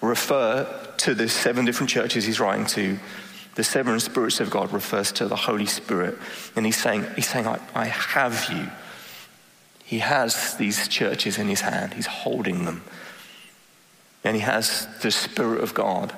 refer 0.01 0.66
to 0.99 1.14
the 1.14 1.29
seven 1.29 1.64
different 1.64 1.90
churches 1.90 2.25
he's 2.25 2.40
writing 2.40 2.66
to. 2.66 2.99
The 3.57 3.64
seven 3.64 3.99
spirits 4.01 4.40
of 4.40 4.51
God 4.51 4.73
refers 4.73 5.12
to 5.12 5.27
the 5.27 5.37
Holy 5.37 5.66
Spirit. 5.66 6.16
And 6.57 6.64
he's 6.64 6.77
saying, 6.77 7.07
he's 7.16 7.29
saying 7.29 7.47
I, 7.47 7.61
I 7.75 7.87
have 7.87 8.49
you. 8.51 8.71
He 9.90 9.98
has 9.98 10.55
these 10.55 10.87
churches 10.87 11.37
in 11.37 11.48
his 11.48 11.62
hand, 11.62 11.94
he's 11.94 12.07
holding 12.07 12.64
them. 12.64 12.85
And 14.22 14.37
he 14.37 14.42
has 14.42 14.87
the 15.03 15.11
Spirit 15.11 15.64
of 15.64 15.74
God, 15.74 16.14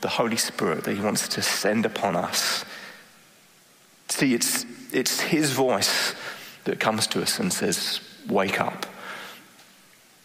the 0.00 0.08
Holy 0.08 0.36
Spirit 0.36 0.82
that 0.82 0.96
he 0.96 1.00
wants 1.00 1.28
to 1.28 1.40
send 1.40 1.86
upon 1.86 2.16
us. 2.16 2.64
See, 4.08 4.34
it's, 4.34 4.66
it's 4.92 5.20
his 5.20 5.52
voice 5.52 6.12
that 6.64 6.80
comes 6.80 7.06
to 7.08 7.22
us 7.22 7.38
and 7.38 7.52
says, 7.52 8.00
Wake 8.28 8.60
up. 8.60 8.84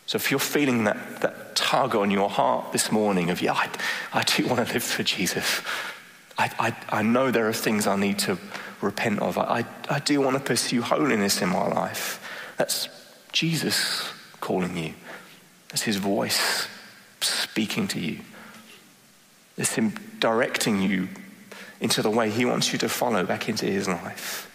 So 0.08 0.16
if 0.16 0.32
you're 0.32 0.40
feeling 0.40 0.86
that, 0.86 1.22
that 1.22 1.56
tug 1.56 1.96
on 1.96 2.10
your 2.10 2.28
heart 2.28 2.72
this 2.72 2.92
morning 2.92 3.30
of, 3.30 3.40
yeah, 3.40 3.54
I, 3.54 3.70
I 4.12 4.24
do 4.24 4.48
want 4.48 4.68
to 4.68 4.74
live 4.74 4.84
for 4.84 5.04
Jesus. 5.04 5.62
I, 6.40 6.50
I, 6.58 6.76
I 6.90 7.02
know 7.04 7.30
there 7.30 7.48
are 7.48 7.54
things 7.54 7.86
I 7.86 7.98
need 7.98 8.18
to 8.20 8.40
repent 8.82 9.20
of. 9.20 9.38
I, 9.38 9.64
I 9.92 10.00
do 10.00 10.22
want 10.22 10.38
to 10.38 10.44
pursue 10.44 10.82
holiness 10.82 11.40
in 11.40 11.50
my 11.50 11.68
life. 11.68 12.20
That's 12.58 12.90
Jesus 13.32 14.10
calling 14.40 14.78
you. 14.78 14.94
That's 15.70 15.84
his 15.84 15.98
voice 15.98 16.68
speaking 17.22 17.88
to 17.90 18.00
you. 18.00 18.20
It's 19.58 19.76
him 19.76 19.94
directing 20.20 20.82
you 20.82 21.10
into 21.80 22.02
the 22.02 22.10
way 22.10 22.30
he 22.30 22.46
wants 22.46 22.72
you 22.74 22.80
to 22.80 22.90
follow 22.90 23.24
back 23.24 23.50
into 23.50 23.66
his 23.66 23.88
life. 23.88 24.50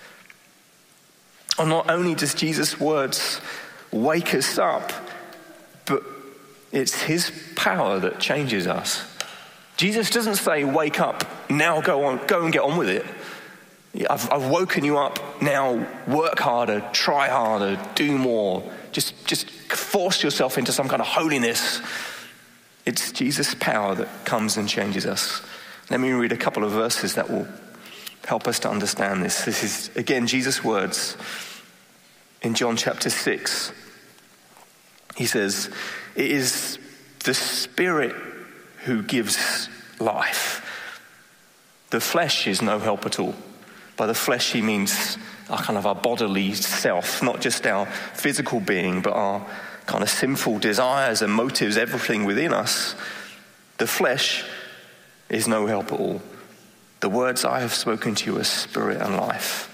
And 1.58 1.70
not 1.70 1.90
only 1.90 2.14
does 2.14 2.34
Jesus' 2.34 2.78
words 2.78 3.40
wake 3.90 4.34
us 4.34 4.58
up, 4.58 4.92
but 5.86 6.02
it's 6.72 7.02
His 7.02 7.32
power 7.56 7.98
that 7.98 8.20
changes 8.20 8.66
us. 8.66 9.04
Jesus 9.76 10.10
doesn't 10.10 10.36
say, 10.36 10.64
Wake 10.64 11.00
up, 11.00 11.24
now 11.50 11.80
go 11.80 12.04
on, 12.04 12.24
go 12.26 12.44
and 12.44 12.52
get 12.52 12.62
on 12.62 12.76
with 12.76 12.88
it. 12.88 13.04
I've, 13.94 14.30
I've 14.30 14.48
woken 14.48 14.84
you 14.84 14.98
up, 14.98 15.42
now 15.42 15.86
work 16.06 16.38
harder, 16.38 16.88
try 16.92 17.28
harder, 17.28 17.80
do 17.94 18.18
more. 18.18 18.70
Just, 18.92 19.26
just 19.26 19.50
force 19.50 20.22
yourself 20.22 20.58
into 20.58 20.72
some 20.72 20.88
kind 20.88 21.00
of 21.00 21.08
holiness. 21.08 21.80
It's 22.84 23.12
Jesus' 23.12 23.54
power 23.54 23.94
that 23.94 24.24
comes 24.24 24.56
and 24.56 24.68
changes 24.68 25.06
us. 25.06 25.42
Let 25.90 26.00
me 26.00 26.12
read 26.12 26.32
a 26.32 26.36
couple 26.36 26.64
of 26.64 26.70
verses 26.72 27.14
that 27.14 27.30
will 27.30 27.48
help 28.24 28.46
us 28.46 28.58
to 28.60 28.70
understand 28.70 29.22
this. 29.22 29.44
This 29.44 29.64
is, 29.64 29.96
again, 29.96 30.26
Jesus' 30.26 30.62
words 30.62 31.16
in 32.42 32.54
John 32.54 32.76
chapter 32.76 33.10
6. 33.10 33.72
He 35.16 35.26
says, 35.26 35.70
It 36.14 36.30
is 36.30 36.78
the 37.24 37.34
Spirit 37.34 38.14
who 38.84 39.02
gives 39.02 39.68
life. 39.98 40.64
The 41.90 42.00
flesh 42.00 42.46
is 42.46 42.60
no 42.60 42.78
help 42.78 43.06
at 43.06 43.18
all. 43.18 43.34
By 43.98 44.06
the 44.06 44.14
flesh, 44.14 44.52
he 44.52 44.62
means 44.62 45.18
our 45.50 45.58
kind 45.58 45.76
of 45.76 45.84
our 45.84 45.94
bodily 45.94 46.54
self, 46.54 47.22
not 47.22 47.40
just 47.40 47.66
our 47.66 47.84
physical 48.14 48.60
being, 48.60 49.02
but 49.02 49.12
our 49.12 49.44
kind 49.86 50.02
of 50.02 50.08
sinful 50.08 50.60
desires 50.60 51.20
and 51.20 51.32
motives, 51.32 51.76
everything 51.76 52.24
within 52.24 52.52
us. 52.54 52.94
The 53.78 53.88
flesh 53.88 54.44
is 55.28 55.48
no 55.48 55.66
help 55.66 55.92
at 55.92 55.98
all. 55.98 56.22
The 57.00 57.08
words 57.08 57.44
I 57.44 57.58
have 57.60 57.74
spoken 57.74 58.14
to 58.14 58.32
you 58.32 58.38
are 58.38 58.44
spirit 58.44 59.02
and 59.02 59.16
life. 59.16 59.64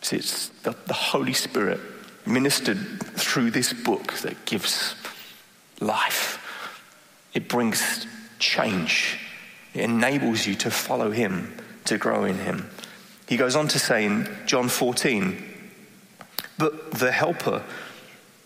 See, 0.00 0.16
it's 0.16 0.48
the, 0.62 0.74
the 0.86 0.94
Holy 0.94 1.34
Spirit 1.34 1.80
ministered 2.24 2.78
through 3.02 3.50
this 3.50 3.74
book 3.74 4.14
that 4.22 4.46
gives 4.46 4.94
life. 5.80 6.38
It 7.34 7.46
brings 7.48 8.06
change. 8.38 9.18
It 9.74 9.82
enables 9.82 10.46
you 10.46 10.54
to 10.56 10.70
follow 10.70 11.10
Him, 11.10 11.54
to 11.90 11.98
grow 11.98 12.24
in 12.24 12.36
Him. 12.36 12.70
He 13.28 13.36
goes 13.36 13.54
on 13.54 13.68
to 13.68 13.78
say 13.78 14.04
in 14.04 14.28
John 14.46 14.68
14, 14.68 15.36
but 16.56 16.92
the 16.92 17.12
Helper, 17.12 17.62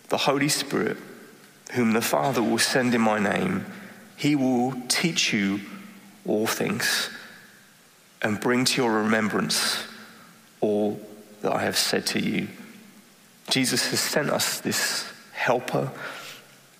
the 0.08 0.16
Holy 0.16 0.48
Spirit, 0.48 0.96
whom 1.72 1.92
the 1.92 2.02
Father 2.02 2.42
will 2.42 2.58
send 2.58 2.94
in 2.94 3.00
my 3.00 3.18
name, 3.18 3.66
He 4.16 4.34
will 4.34 4.74
teach 4.88 5.32
you 5.32 5.60
all 6.26 6.46
things 6.46 7.10
and 8.22 8.40
bring 8.40 8.64
to 8.64 8.82
your 8.82 8.92
remembrance 8.92 9.84
all 10.60 10.98
that 11.42 11.52
I 11.52 11.62
have 11.62 11.76
said 11.76 12.06
to 12.06 12.20
you. 12.20 12.48
Jesus 13.50 13.90
has 13.90 14.00
sent 14.00 14.30
us 14.30 14.60
this 14.60 15.06
helper, 15.32 15.90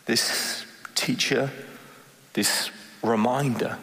this 0.06 0.64
teacher, 0.94 1.50
this 2.32 2.70
reminder. 3.02 3.78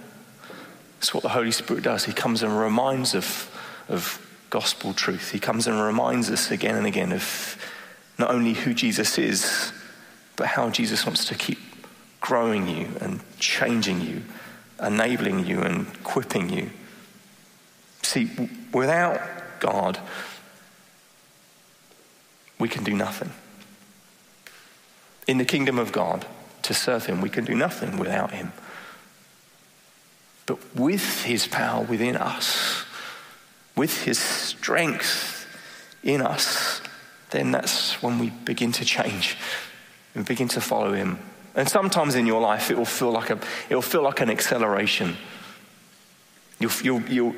That's 1.01 1.15
what 1.15 1.23
the 1.23 1.29
Holy 1.29 1.49
Spirit 1.49 1.81
does. 1.81 2.05
He 2.05 2.13
comes 2.13 2.43
and 2.43 2.55
reminds 2.55 3.15
of, 3.15 3.49
of 3.89 4.23
gospel 4.51 4.93
truth. 4.93 5.31
He 5.31 5.39
comes 5.39 5.65
and 5.65 5.81
reminds 5.81 6.29
us 6.29 6.51
again 6.51 6.75
and 6.75 6.85
again 6.85 7.11
of 7.11 7.57
not 8.19 8.29
only 8.29 8.53
who 8.53 8.75
Jesus 8.75 9.17
is, 9.17 9.73
but 10.35 10.45
how 10.45 10.69
Jesus 10.69 11.03
wants 11.03 11.25
to 11.25 11.33
keep 11.33 11.57
growing 12.19 12.67
you 12.67 12.87
and 13.01 13.19
changing 13.39 14.01
you, 14.01 14.21
enabling 14.79 15.47
you 15.47 15.61
and 15.61 15.87
equipping 15.87 16.51
you. 16.51 16.69
See, 18.03 18.29
without 18.71 19.19
God, 19.59 19.97
we 22.59 22.69
can 22.69 22.83
do 22.83 22.93
nothing. 22.93 23.31
In 25.25 25.39
the 25.39 25.45
kingdom 25.45 25.79
of 25.79 25.91
God, 25.91 26.27
to 26.61 26.75
serve 26.75 27.07
Him, 27.07 27.21
we 27.21 27.29
can 27.31 27.43
do 27.43 27.55
nothing 27.55 27.97
without 27.97 28.29
Him. 28.29 28.51
But 30.51 30.75
with 30.75 31.23
His 31.23 31.47
power 31.47 31.81
within 31.81 32.17
us, 32.17 32.83
with 33.77 34.03
His 34.03 34.19
strength 34.19 35.47
in 36.03 36.21
us, 36.21 36.81
then 37.29 37.51
that's 37.51 38.03
when 38.03 38.19
we 38.19 38.31
begin 38.31 38.73
to 38.73 38.83
change 38.83 39.37
and 40.13 40.25
begin 40.25 40.49
to 40.49 40.59
follow 40.59 40.91
Him. 40.91 41.19
And 41.55 41.69
sometimes 41.69 42.15
in 42.15 42.25
your 42.25 42.41
life, 42.41 42.69
it 42.69 42.77
will 42.77 42.83
feel 42.83 43.11
like, 43.11 43.29
a, 43.29 43.39
it 43.69 43.75
will 43.75 43.81
feel 43.81 44.01
like 44.01 44.19
an 44.19 44.29
acceleration. 44.29 45.15
You'll, 46.59 46.71
you'll, 46.83 47.01
you'll, 47.03 47.35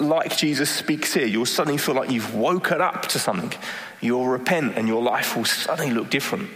like 0.00 0.36
Jesus 0.36 0.70
speaks 0.70 1.14
here, 1.14 1.26
you'll 1.26 1.46
suddenly 1.46 1.78
feel 1.78 1.94
like 1.94 2.10
you've 2.10 2.34
woken 2.34 2.80
up 2.80 3.02
to 3.06 3.20
something. 3.20 3.56
You'll 4.00 4.26
repent 4.26 4.76
and 4.76 4.88
your 4.88 5.04
life 5.04 5.36
will 5.36 5.44
suddenly 5.44 5.94
look 5.94 6.10
different. 6.10 6.50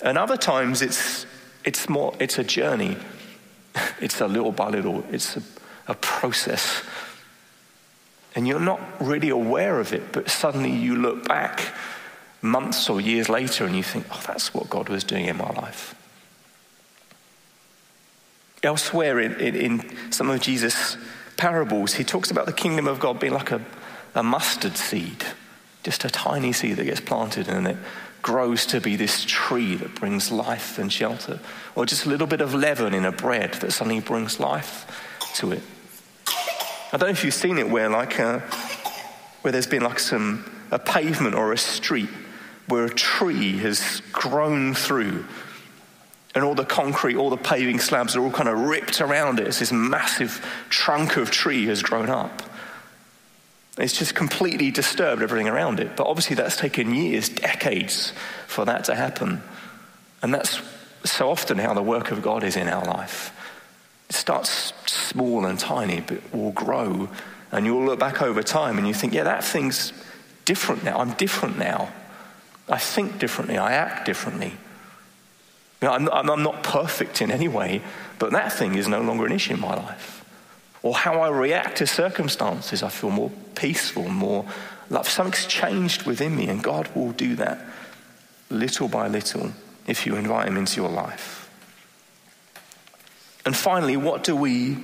And 0.00 0.16
other 0.16 0.38
times 0.38 0.80
it's, 0.80 1.26
it's 1.66 1.86
more, 1.86 2.14
it's 2.18 2.38
a 2.38 2.44
journey. 2.44 2.96
It's 4.00 4.20
a 4.20 4.28
little 4.28 4.52
by 4.52 4.68
little, 4.68 5.04
it's 5.10 5.36
a, 5.36 5.42
a 5.88 5.94
process. 5.94 6.82
And 8.34 8.46
you're 8.46 8.60
not 8.60 8.80
really 9.00 9.30
aware 9.30 9.80
of 9.80 9.92
it, 9.92 10.12
but 10.12 10.28
suddenly 10.30 10.70
you 10.70 10.96
look 10.96 11.26
back 11.26 11.74
months 12.42 12.88
or 12.88 13.00
years 13.00 13.28
later 13.28 13.64
and 13.64 13.74
you 13.74 13.82
think, 13.82 14.06
oh, 14.12 14.22
that's 14.26 14.54
what 14.54 14.70
God 14.70 14.88
was 14.88 15.02
doing 15.02 15.26
in 15.26 15.36
my 15.36 15.50
life. 15.50 15.94
Elsewhere 18.62 19.20
in, 19.20 19.34
in, 19.40 19.56
in 19.56 20.12
some 20.12 20.30
of 20.30 20.40
Jesus' 20.40 20.96
parables, 21.36 21.94
he 21.94 22.04
talks 22.04 22.30
about 22.30 22.46
the 22.46 22.52
kingdom 22.52 22.86
of 22.86 23.00
God 23.00 23.18
being 23.18 23.32
like 23.32 23.50
a, 23.50 23.60
a 24.14 24.22
mustard 24.22 24.76
seed, 24.76 25.24
just 25.82 26.04
a 26.04 26.10
tiny 26.10 26.52
seed 26.52 26.76
that 26.76 26.84
gets 26.84 27.00
planted 27.00 27.48
and 27.48 27.66
it 27.66 27.76
grows 28.22 28.66
to 28.66 28.80
be 28.80 28.96
this 28.96 29.24
tree 29.24 29.76
that 29.76 29.94
brings 29.94 30.30
life 30.30 30.78
and 30.78 30.92
shelter, 30.92 31.40
or 31.74 31.86
just 31.86 32.06
a 32.06 32.08
little 32.08 32.26
bit 32.26 32.40
of 32.40 32.54
leaven 32.54 32.94
in 32.94 33.04
a 33.04 33.12
bread 33.12 33.54
that 33.54 33.72
suddenly 33.72 34.00
brings 34.00 34.40
life 34.40 34.86
to 35.34 35.52
it. 35.52 35.62
I 36.92 36.96
don't 36.96 37.02
know 37.02 37.08
if 37.08 37.24
you've 37.24 37.34
seen 37.34 37.58
it 37.58 37.68
where, 37.68 37.90
like, 37.90 38.18
uh, 38.18 38.40
where 39.42 39.52
there's 39.52 39.66
been 39.66 39.82
like 39.82 39.98
some 39.98 40.50
a 40.70 40.78
pavement 40.78 41.34
or 41.34 41.52
a 41.52 41.58
street 41.58 42.10
where 42.66 42.84
a 42.84 42.90
tree 42.90 43.56
has 43.58 44.02
grown 44.12 44.74
through, 44.74 45.24
and 46.34 46.44
all 46.44 46.54
the 46.54 46.64
concrete, 46.64 47.16
all 47.16 47.30
the 47.30 47.36
paving 47.36 47.78
slabs 47.78 48.14
are 48.14 48.22
all 48.22 48.30
kind 48.30 48.48
of 48.48 48.58
ripped 48.58 49.00
around 49.00 49.40
it. 49.40 49.46
It's 49.46 49.60
this 49.60 49.72
massive 49.72 50.44
trunk 50.68 51.16
of 51.16 51.30
tree 51.30 51.66
has 51.66 51.82
grown 51.82 52.10
up. 52.10 52.42
It's 53.78 53.96
just 53.96 54.14
completely 54.14 54.72
disturbed 54.72 55.22
everything 55.22 55.48
around 55.48 55.78
it. 55.78 55.96
But 55.96 56.08
obviously, 56.08 56.34
that's 56.34 56.56
taken 56.56 56.92
years, 56.92 57.28
decades 57.28 58.12
for 58.48 58.64
that 58.64 58.84
to 58.84 58.94
happen. 58.96 59.40
And 60.20 60.34
that's 60.34 60.60
so 61.04 61.30
often 61.30 61.58
how 61.58 61.74
the 61.74 61.82
work 61.82 62.10
of 62.10 62.20
God 62.20 62.42
is 62.42 62.56
in 62.56 62.68
our 62.68 62.84
life. 62.84 63.32
It 64.08 64.16
starts 64.16 64.72
small 64.86 65.46
and 65.46 65.58
tiny, 65.58 66.00
but 66.00 66.20
will 66.34 66.50
grow. 66.50 67.08
And 67.52 67.66
you'll 67.66 67.84
look 67.84 68.00
back 68.00 68.20
over 68.20 68.42
time 68.42 68.78
and 68.78 68.86
you 68.86 68.94
think, 68.94 69.14
yeah, 69.14 69.22
that 69.22 69.44
thing's 69.44 69.92
different 70.44 70.82
now. 70.82 70.98
I'm 70.98 71.12
different 71.12 71.56
now. 71.56 71.92
I 72.68 72.78
think 72.78 73.18
differently. 73.18 73.58
I 73.58 73.74
act 73.74 74.06
differently. 74.06 74.52
You 75.80 75.88
know, 75.88 75.92
I'm, 75.92 76.08
I'm 76.08 76.42
not 76.42 76.64
perfect 76.64 77.22
in 77.22 77.30
any 77.30 77.46
way, 77.46 77.80
but 78.18 78.32
that 78.32 78.52
thing 78.52 78.74
is 78.74 78.88
no 78.88 79.00
longer 79.00 79.24
an 79.24 79.32
issue 79.32 79.54
in 79.54 79.60
my 79.60 79.76
life 79.76 80.17
or 80.82 80.94
how 80.94 81.20
I 81.20 81.28
react 81.28 81.78
to 81.78 81.86
circumstances. 81.86 82.82
I 82.82 82.88
feel 82.88 83.10
more 83.10 83.30
peaceful, 83.54 84.08
more 84.08 84.44
love. 84.90 85.08
Something's 85.08 85.46
changed 85.46 86.04
within 86.04 86.36
me, 86.36 86.48
and 86.48 86.62
God 86.62 86.88
will 86.94 87.12
do 87.12 87.34
that 87.36 87.60
little 88.50 88.88
by 88.88 89.08
little 89.08 89.52
if 89.86 90.06
you 90.06 90.16
invite 90.16 90.48
Him 90.48 90.56
into 90.56 90.80
your 90.80 90.90
life. 90.90 91.50
And 93.44 93.56
finally, 93.56 93.96
what 93.96 94.24
do 94.24 94.36
we 94.36 94.78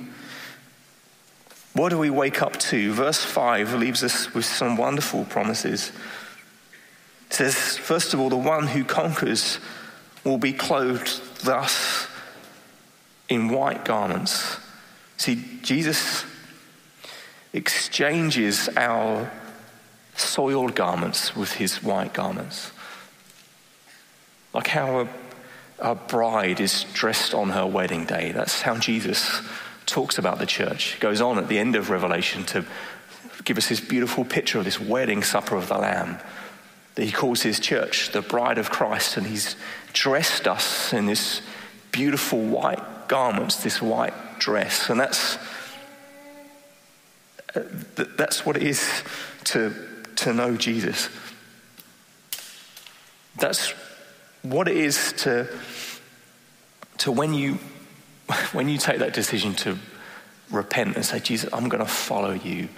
what 1.73 1.89
do 1.89 1.97
we 1.97 2.09
wake 2.09 2.41
up 2.41 2.57
to? 2.57 2.93
Verse 2.93 3.21
5 3.21 3.73
leaves 3.73 4.01
us 4.01 4.33
with 4.33 4.45
some 4.45 4.77
wonderful 4.77 5.25
promises. 5.25 5.91
It 7.27 7.33
says, 7.33 7.75
first 7.77 8.13
of 8.13 8.21
all, 8.21 8.29
the 8.29 8.37
one 8.37 8.67
who 8.67 8.85
conquers 8.85 9.59
will 10.23 10.37
be 10.37 10.53
clothed 10.53 11.19
thus 11.43 12.07
in 13.27 13.49
white 13.49 13.83
garments 13.83 14.57
See, 15.17 15.43
Jesus 15.61 16.25
exchanges 17.53 18.69
our 18.75 19.31
soiled 20.15 20.75
garments 20.75 21.35
with 21.35 21.53
his 21.53 21.81
white 21.81 22.13
garments. 22.13 22.71
Like 24.53 24.67
how 24.67 25.01
a, 25.01 25.07
a, 25.79 25.95
bride 25.95 26.59
is 26.59 26.85
dressed 26.93 27.33
on 27.33 27.49
her 27.49 27.65
wedding 27.65 28.05
day. 28.05 28.31
That's 28.31 28.61
how 28.61 28.77
Jesus 28.77 29.41
talks 29.85 30.17
about 30.17 30.39
the 30.39 30.45
church. 30.45 30.93
He 30.93 30.99
goes 30.99 31.21
on 31.21 31.37
at 31.37 31.47
the 31.47 31.59
end 31.59 31.75
of 31.75 31.89
Revelation 31.89 32.43
to 32.45 32.65
give 33.43 33.57
us 33.57 33.69
this 33.69 33.79
beautiful 33.79 34.25
picture 34.25 34.57
of 34.57 34.65
this 34.65 34.79
wedding 34.79 35.23
supper 35.23 35.55
of 35.55 35.67
the 35.67 35.77
Lamb 35.77 36.19
that 36.95 37.03
he 37.03 37.11
calls 37.11 37.41
his 37.41 37.59
church 37.59 38.11
the 38.11 38.21
bride 38.21 38.57
of 38.57 38.69
Christ, 38.69 39.17
and 39.17 39.27
he's 39.27 39.57
dressed 39.91 40.47
us 40.47 40.93
in 40.93 41.05
this 41.05 41.41
beautiful 41.91 42.41
white 42.41 43.07
garments, 43.09 43.57
this 43.57 43.81
white 43.81 44.13
dress. 44.39 44.89
And 44.89 44.99
that's, 44.99 45.37
uh, 47.55 47.61
that's 48.17 48.45
what 48.45 48.57
it 48.57 48.63
is 48.63 49.03
to 49.45 49.73
to 50.17 50.33
know 50.33 50.55
Jesus. 50.55 51.09
That's 53.37 53.71
what 54.41 54.67
it 54.67 54.77
is 54.77 55.13
to, 55.17 55.47
to 56.99 57.11
when, 57.11 57.33
you, 57.33 57.59
when 58.53 58.69
you 58.69 58.77
take 58.77 58.99
that 58.99 59.13
decision 59.13 59.53
to 59.55 59.77
repent 60.51 60.95
and 60.95 61.05
say, 61.05 61.19
Jesus, 61.19 61.49
I'm 61.51 61.69
going 61.69 61.83
to 61.83 61.89
follow 61.89 62.31
you. 62.31 62.69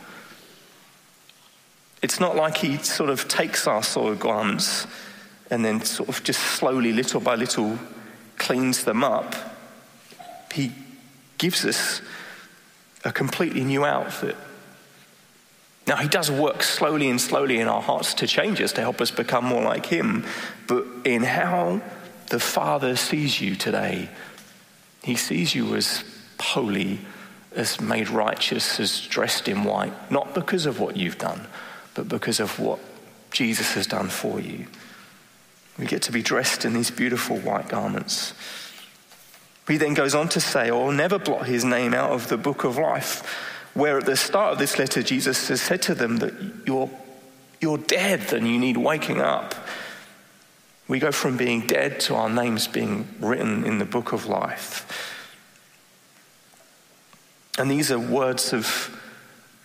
It's 2.02 2.20
not 2.20 2.36
like 2.36 2.58
he 2.58 2.78
sort 2.78 3.10
of 3.10 3.28
takes 3.28 3.68
our 3.68 3.84
soiled 3.84 4.20
garments 4.20 4.88
and 5.50 5.64
then 5.64 5.84
sort 5.84 6.10
of 6.10 6.24
just 6.24 6.40
slowly, 6.40 6.94
little 6.94 7.20
by 7.20 7.36
little, 7.36 7.78
cleans 8.38 8.84
them 8.84 9.04
up. 9.04 9.36
He 10.54 10.72
gives 11.38 11.66
us 11.66 12.02
a 13.04 13.12
completely 13.12 13.64
new 13.64 13.86
outfit. 13.86 14.36
Now, 15.88 15.96
he 15.96 16.10
does 16.10 16.30
work 16.30 16.64
slowly 16.64 17.10
and 17.10 17.20
slowly 17.20 17.60
in 17.60 17.68
our 17.68 17.82
hearts 17.82 18.14
to 18.16 18.28
change 18.28 18.60
us, 18.62 18.74
to 18.74 18.82
help 18.82 19.00
us 19.00 19.10
become 19.10 19.46
more 19.46 19.62
like 19.62 19.86
him. 19.86 20.26
But 20.68 20.86
in 21.06 21.24
how 21.24 21.82
the 22.30 22.42
Father 22.42 22.98
sees 22.98 23.40
you 23.40 23.56
today, 23.56 24.10
he 25.04 25.16
sees 25.16 25.56
you 25.56 25.76
as 25.76 26.04
holy, 26.40 27.00
as 27.56 27.80
made 27.80 28.10
righteous, 28.10 28.80
as 28.82 29.00
dressed 29.08 29.48
in 29.48 29.64
white, 29.64 30.12
not 30.12 30.36
because 30.36 30.66
of 30.66 30.82
what 30.82 30.98
you've 30.98 31.18
done, 31.18 31.48
but 31.94 32.10
because 32.10 32.42
of 32.42 32.60
what 32.60 32.80
Jesus 33.32 33.74
has 33.76 33.88
done 33.88 34.10
for 34.10 34.42
you. 34.42 34.66
We 35.80 35.86
get 35.86 36.02
to 36.04 36.12
be 36.12 36.22
dressed 36.22 36.66
in 36.66 36.74
these 36.74 36.92
beautiful 36.92 37.38
white 37.38 37.70
garments. 37.70 38.34
He 39.68 39.78
then 39.78 39.94
goes 39.94 40.16
on 40.16 40.30
to 40.30 40.40
say, 40.40 40.70
I 40.70 40.72
will 40.72 40.92
never 40.92 41.20
blot 41.20 41.46
his 41.46 41.66
name 41.66 41.94
out 41.94 42.12
of 42.12 42.30
the 42.30 42.38
book 42.38 42.64
of 42.64 42.78
life, 42.78 43.24
where 43.74 43.98
at 43.98 44.06
the 44.06 44.16
start 44.16 44.54
of 44.54 44.60
this 44.60 44.80
letter, 44.80 45.04
Jesus 45.04 45.50
has 45.50 45.62
said 45.62 45.82
to 45.84 45.96
them 45.96 46.18
that 46.18 46.34
you're, 46.66 46.90
you're 47.60 47.78
dead 47.78 48.34
and 48.34 48.48
you 48.48 48.58
need 48.58 48.78
waking 48.78 49.20
up. 49.20 49.56
We 50.88 51.00
go 51.00 51.12
from 51.12 51.36
being 51.36 51.68
dead 51.68 52.00
to 52.02 52.16
our 52.16 52.30
names 52.30 52.68
being 52.68 53.08
written 53.20 53.66
in 53.66 53.78
the 53.78 53.86
book 53.86 54.14
of 54.14 54.26
life. 54.26 55.14
And 57.58 57.70
these 57.70 57.92
are 57.92 58.00
words 58.00 58.54
of 58.54 58.98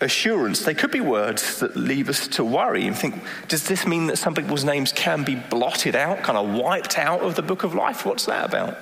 assurance. 0.01 0.65
They 0.65 0.73
could 0.73 0.91
be 0.91 0.99
words 0.99 1.59
that 1.59 1.77
leave 1.77 2.09
us 2.09 2.27
to 2.29 2.43
worry 2.43 2.87
and 2.87 2.97
think, 2.97 3.15
does 3.47 3.67
this 3.67 3.87
mean 3.87 4.07
that 4.07 4.17
some 4.17 4.35
people's 4.35 4.65
names 4.65 4.91
can 4.91 5.23
be 5.23 5.35
blotted 5.35 5.95
out, 5.95 6.23
kind 6.23 6.37
of 6.37 6.53
wiped 6.53 6.97
out 6.97 7.21
of 7.21 7.35
the 7.35 7.41
book 7.41 7.63
of 7.63 7.73
life? 7.73 8.05
What's 8.05 8.25
that 8.25 8.45
about? 8.45 8.77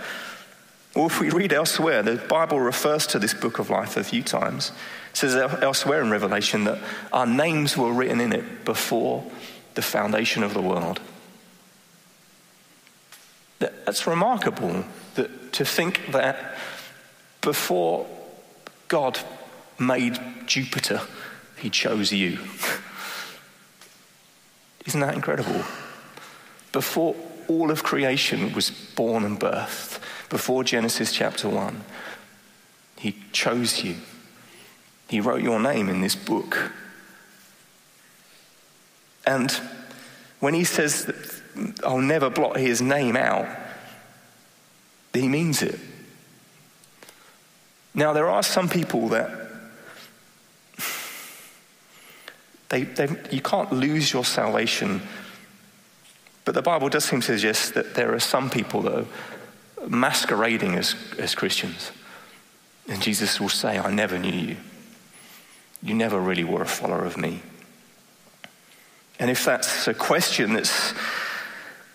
Or 0.93 1.08
if 1.08 1.19
we 1.19 1.30
read 1.30 1.54
elsewhere, 1.54 2.04
the 2.04 2.15
Bible 2.15 2.60
refers 2.60 3.08
to 3.08 3.19
this 3.19 3.34
book 3.34 3.60
of 3.60 3.69
life 3.69 3.95
a 3.95 4.04
few 4.04 4.23
times. 4.23 4.71
It 5.12 5.17
says 5.17 5.36
elsewhere 5.36 6.01
in 6.01 6.10
Revelation 6.10 6.65
that 6.65 6.80
our 7.13 7.25
names 7.25 7.77
were 7.77 7.93
written 7.93 8.19
in 8.19 8.34
it 8.34 8.65
before 8.65 9.23
the 9.75 9.82
foundation 9.82 10.43
of 10.43 10.54
the 10.54 10.62
world. 10.62 10.99
That's 13.60 14.08
remarkable 14.08 14.86
that, 15.15 15.54
to 15.54 15.65
think 15.65 16.12
that 16.12 16.56
before 17.41 18.08
God 18.88 19.19
made 19.80 20.19
Jupiter, 20.45 21.01
he 21.58 21.69
chose 21.69 22.12
you. 22.12 22.39
Isn't 24.86 25.01
that 25.01 25.13
incredible? 25.13 25.63
Before 26.71 27.15
all 27.47 27.69
of 27.69 27.84
creation 27.84 28.54
was 28.54 28.71
born 28.71 29.23
and 29.23 29.39
birthed, 29.39 29.99
before 30.32 30.63
Genesis 30.63 31.12
chapter 31.12 31.48
1, 31.48 31.84
he 32.98 33.15
chose 33.32 33.84
you. 33.84 33.98
He 35.08 35.22
wrote 35.22 35.44
your 35.44 35.60
name 35.60 35.89
in 35.89 36.02
this 36.02 36.15
book. 36.15 36.72
And 39.28 39.52
when 40.39 40.56
he 40.56 40.63
says 40.63 41.06
that 41.06 41.41
I'll 41.84 42.02
never 42.02 42.32
blot 42.32 42.58
his 42.58 42.82
name 42.82 43.15
out, 43.15 43.48
he 45.13 45.28
means 45.28 45.62
it. 45.62 45.80
Now, 47.94 48.13
there 48.13 48.30
are 48.30 48.41
some 48.41 48.70
people 48.70 49.10
that 49.10 49.41
They, 52.72 52.84
they, 52.84 53.10
you 53.32 53.41
can't 53.41 53.72
lose 53.74 54.13
your 54.13 54.24
salvation. 54.24 55.02
But 56.46 56.56
the 56.56 56.62
Bible 56.62 56.88
does 56.88 57.04
seem 57.04 57.20
to 57.20 57.26
suggest 57.26 57.74
that 57.74 57.96
there 57.96 58.13
are 58.13 58.20
some 58.20 58.50
people 58.50 58.88
are 58.88 59.06
masquerading 59.88 60.76
as, 60.76 60.96
as 61.17 61.36
Christians. 61.36 61.91
And 62.88 63.02
Jesus 63.02 63.39
will 63.39 63.50
say, 63.50 63.78
I 63.78 63.91
never 63.91 64.17
knew 64.17 64.32
you. 64.32 64.58
You 65.84 65.96
never 65.96 66.20
really 66.20 66.44
were 66.44 66.62
a 66.62 66.67
follower 66.67 67.06
of 67.06 67.17
me. 67.17 67.41
And 69.20 69.30
if 69.30 69.46
that's 69.46 69.88
a 69.88 69.94
question 69.94 70.54
that's 70.54 70.94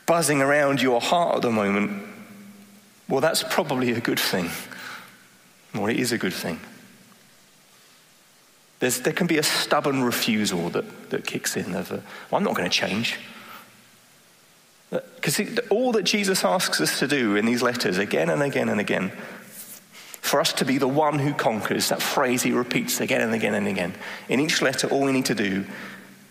buzzing 0.07 0.40
around 0.40 0.81
your 0.81 1.01
heart 1.01 1.37
at 1.37 1.42
the 1.42 1.51
moment, 1.51 2.05
well, 3.09 3.20
that's 3.20 3.42
probably 3.42 3.92
a 3.92 4.01
good 4.01 4.20
thing. 4.20 4.51
Well, 5.75 5.87
it 5.87 5.96
is 5.96 6.12
a 6.12 6.18
good 6.18 6.33
thing. 6.33 6.61
There's, 8.79 9.01
there 9.01 9.12
can 9.12 9.27
be 9.27 9.38
a 9.38 9.42
stubborn 9.42 10.03
refusal 10.03 10.68
that, 10.70 11.11
that 11.11 11.27
kicks 11.27 11.57
in 11.57 11.75
of, 11.75 11.90
a, 11.90 12.03
well, 12.31 12.38
I'm 12.38 12.44
not 12.44 12.55
going 12.55 12.68
to 12.68 12.77
change. 12.77 13.18
Because 14.90 15.40
all 15.70 15.92
that 15.92 16.05
Jesus 16.05 16.44
asks 16.44 16.81
us 16.81 16.99
to 17.01 17.09
do 17.09 17.37
in 17.37 17.46
these 17.46 17.62
letters 17.62 17.99
again 17.99 18.31
and 18.31 18.42
again 18.42 18.68
and 18.68 18.81
again, 18.81 19.11
for 20.20 20.40
us 20.40 20.53
to 20.55 20.64
be 20.64 20.79
the 20.79 20.88
one 20.88 21.18
who 21.18 21.33
conquers, 21.35 21.88
that 21.88 22.03
phrase 22.03 22.42
he 22.42 22.53
repeats 22.53 23.01
again 23.01 23.20
and 23.20 23.35
again 23.35 23.55
and 23.55 23.68
again. 23.68 23.94
In 24.29 24.40
each 24.40 24.62
letter, 24.62 24.88
all 24.88 25.05
we 25.05 25.12
need 25.12 25.27
to 25.27 25.35
do 25.35 25.64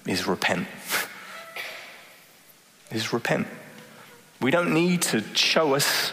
is 0.06 0.28
repent. 0.28 0.68
is 2.91 3.13
repent. 3.13 3.48
We 4.41 4.52
don't 4.52 4.74
need 4.74 5.02
to 5.04 5.22
show 5.36 5.76
us 5.76 6.12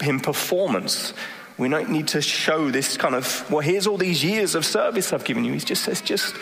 him 0.00 0.20
performance 0.20 1.12
we 1.60 1.68
don't 1.68 1.90
need 1.90 2.08
to 2.08 2.22
show 2.22 2.70
this 2.70 2.96
kind 2.96 3.14
of, 3.14 3.48
well, 3.50 3.60
here's 3.60 3.86
all 3.86 3.98
these 3.98 4.24
years 4.24 4.54
of 4.54 4.64
service 4.64 5.12
I've 5.12 5.24
given 5.24 5.44
you. 5.44 5.52
He 5.52 5.58
just 5.58 5.84
says, 5.84 6.00
just 6.00 6.34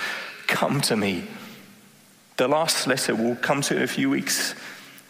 come 0.46 0.81
to 0.83 0.96
me. 0.96 1.24
The 2.37 2.46
last 2.46 2.87
letter 2.87 3.16
we'll 3.16 3.35
come 3.35 3.61
to 3.62 3.76
in 3.76 3.83
a 3.83 3.88
few 3.88 4.11
weeks. 4.11 4.54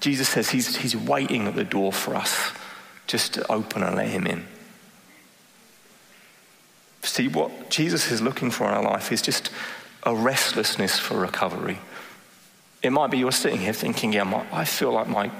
Jesus 0.01 0.29
says 0.29 0.51
he's, 0.51 0.77
he's 0.77 0.97
waiting 0.97 1.47
at 1.47 1.55
the 1.55 1.65
door 1.65 1.93
for 1.93 2.15
us 2.15 2.53
just 3.07 3.35
to 3.35 3.51
open 3.51 3.83
and 3.83 3.97
let 3.97 4.09
him 4.09 4.27
in. 4.27 4.47
See, 7.03 7.29
what 7.29 7.71
Jesus 7.71 8.11
is 8.11 8.21
looking 8.21 8.51
for 8.51 8.69
in 8.69 8.75
our 8.75 8.83
life 8.83 9.11
is 9.13 9.23
just 9.23 9.51
a 10.03 10.15
restlessness 10.15 10.99
for 10.99 11.19
recovery. 11.19 11.79
It 12.83 12.91
might 12.91 13.11
be 13.11 13.19
you're 13.19 13.33
sitting 13.33 13.61
here 13.61 13.73
thinking, 13.73 14.13
yeah, 14.13 14.25
my, 14.25 14.45
I 14.53 14.65
feel 14.65 14.93
like 14.93 15.09
my, 15.09 15.31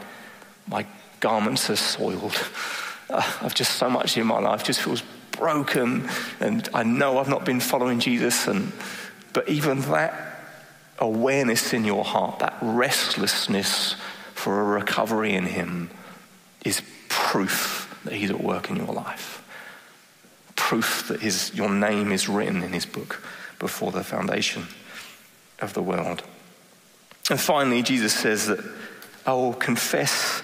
my 0.67 0.87
garments 1.21 1.71
are 1.71 1.77
soiled. 1.77 2.37
I've 3.11 3.55
just 3.55 3.77
so 3.77 3.89
much 3.89 4.17
in 4.17 4.27
my 4.27 4.39
life 4.39 4.65
just 4.65 4.83
feels 4.83 5.03
broken, 5.33 6.09
and 6.41 6.69
I 6.75 6.83
know 6.83 7.19
I've 7.19 7.29
not 7.29 7.45
been 7.45 7.61
following 7.61 8.01
Jesus. 8.01 8.47
And 8.49 8.73
but 9.33 9.49
even 9.49 9.81
that 9.83 10.41
awareness 10.99 11.73
in 11.73 11.85
your 11.85 12.05
heart, 12.05 12.41
that 12.41 12.57
restlessness 12.61 13.95
for 14.39 14.61
a 14.61 14.65
recovery 14.65 15.35
in 15.35 15.47
Him, 15.47 15.91
is 16.65 16.81
proof 17.09 17.99
that 18.05 18.15
He's 18.15 18.31
at 18.31 18.41
work 18.41 18.71
in 18.71 18.77
your 18.77 18.93
life. 18.93 19.45
Proof 20.55 21.09
that 21.09 21.21
his, 21.21 21.53
your 21.55 21.71
name 21.71 22.13
is 22.13 22.29
written 22.29 22.63
in 22.63 22.73
His 22.73 22.87
book 22.87 23.23
before 23.59 23.91
the 23.91 24.05
foundation 24.05 24.67
of 25.61 25.75
the 25.75 25.83
world. 25.83 26.23
And 27.31 27.41
finally, 27.41 27.83
Jesus 27.83 28.15
says 28.15 28.47
that 28.47 28.65
I 29.27 29.33
will 29.33 29.55
confess 29.55 30.43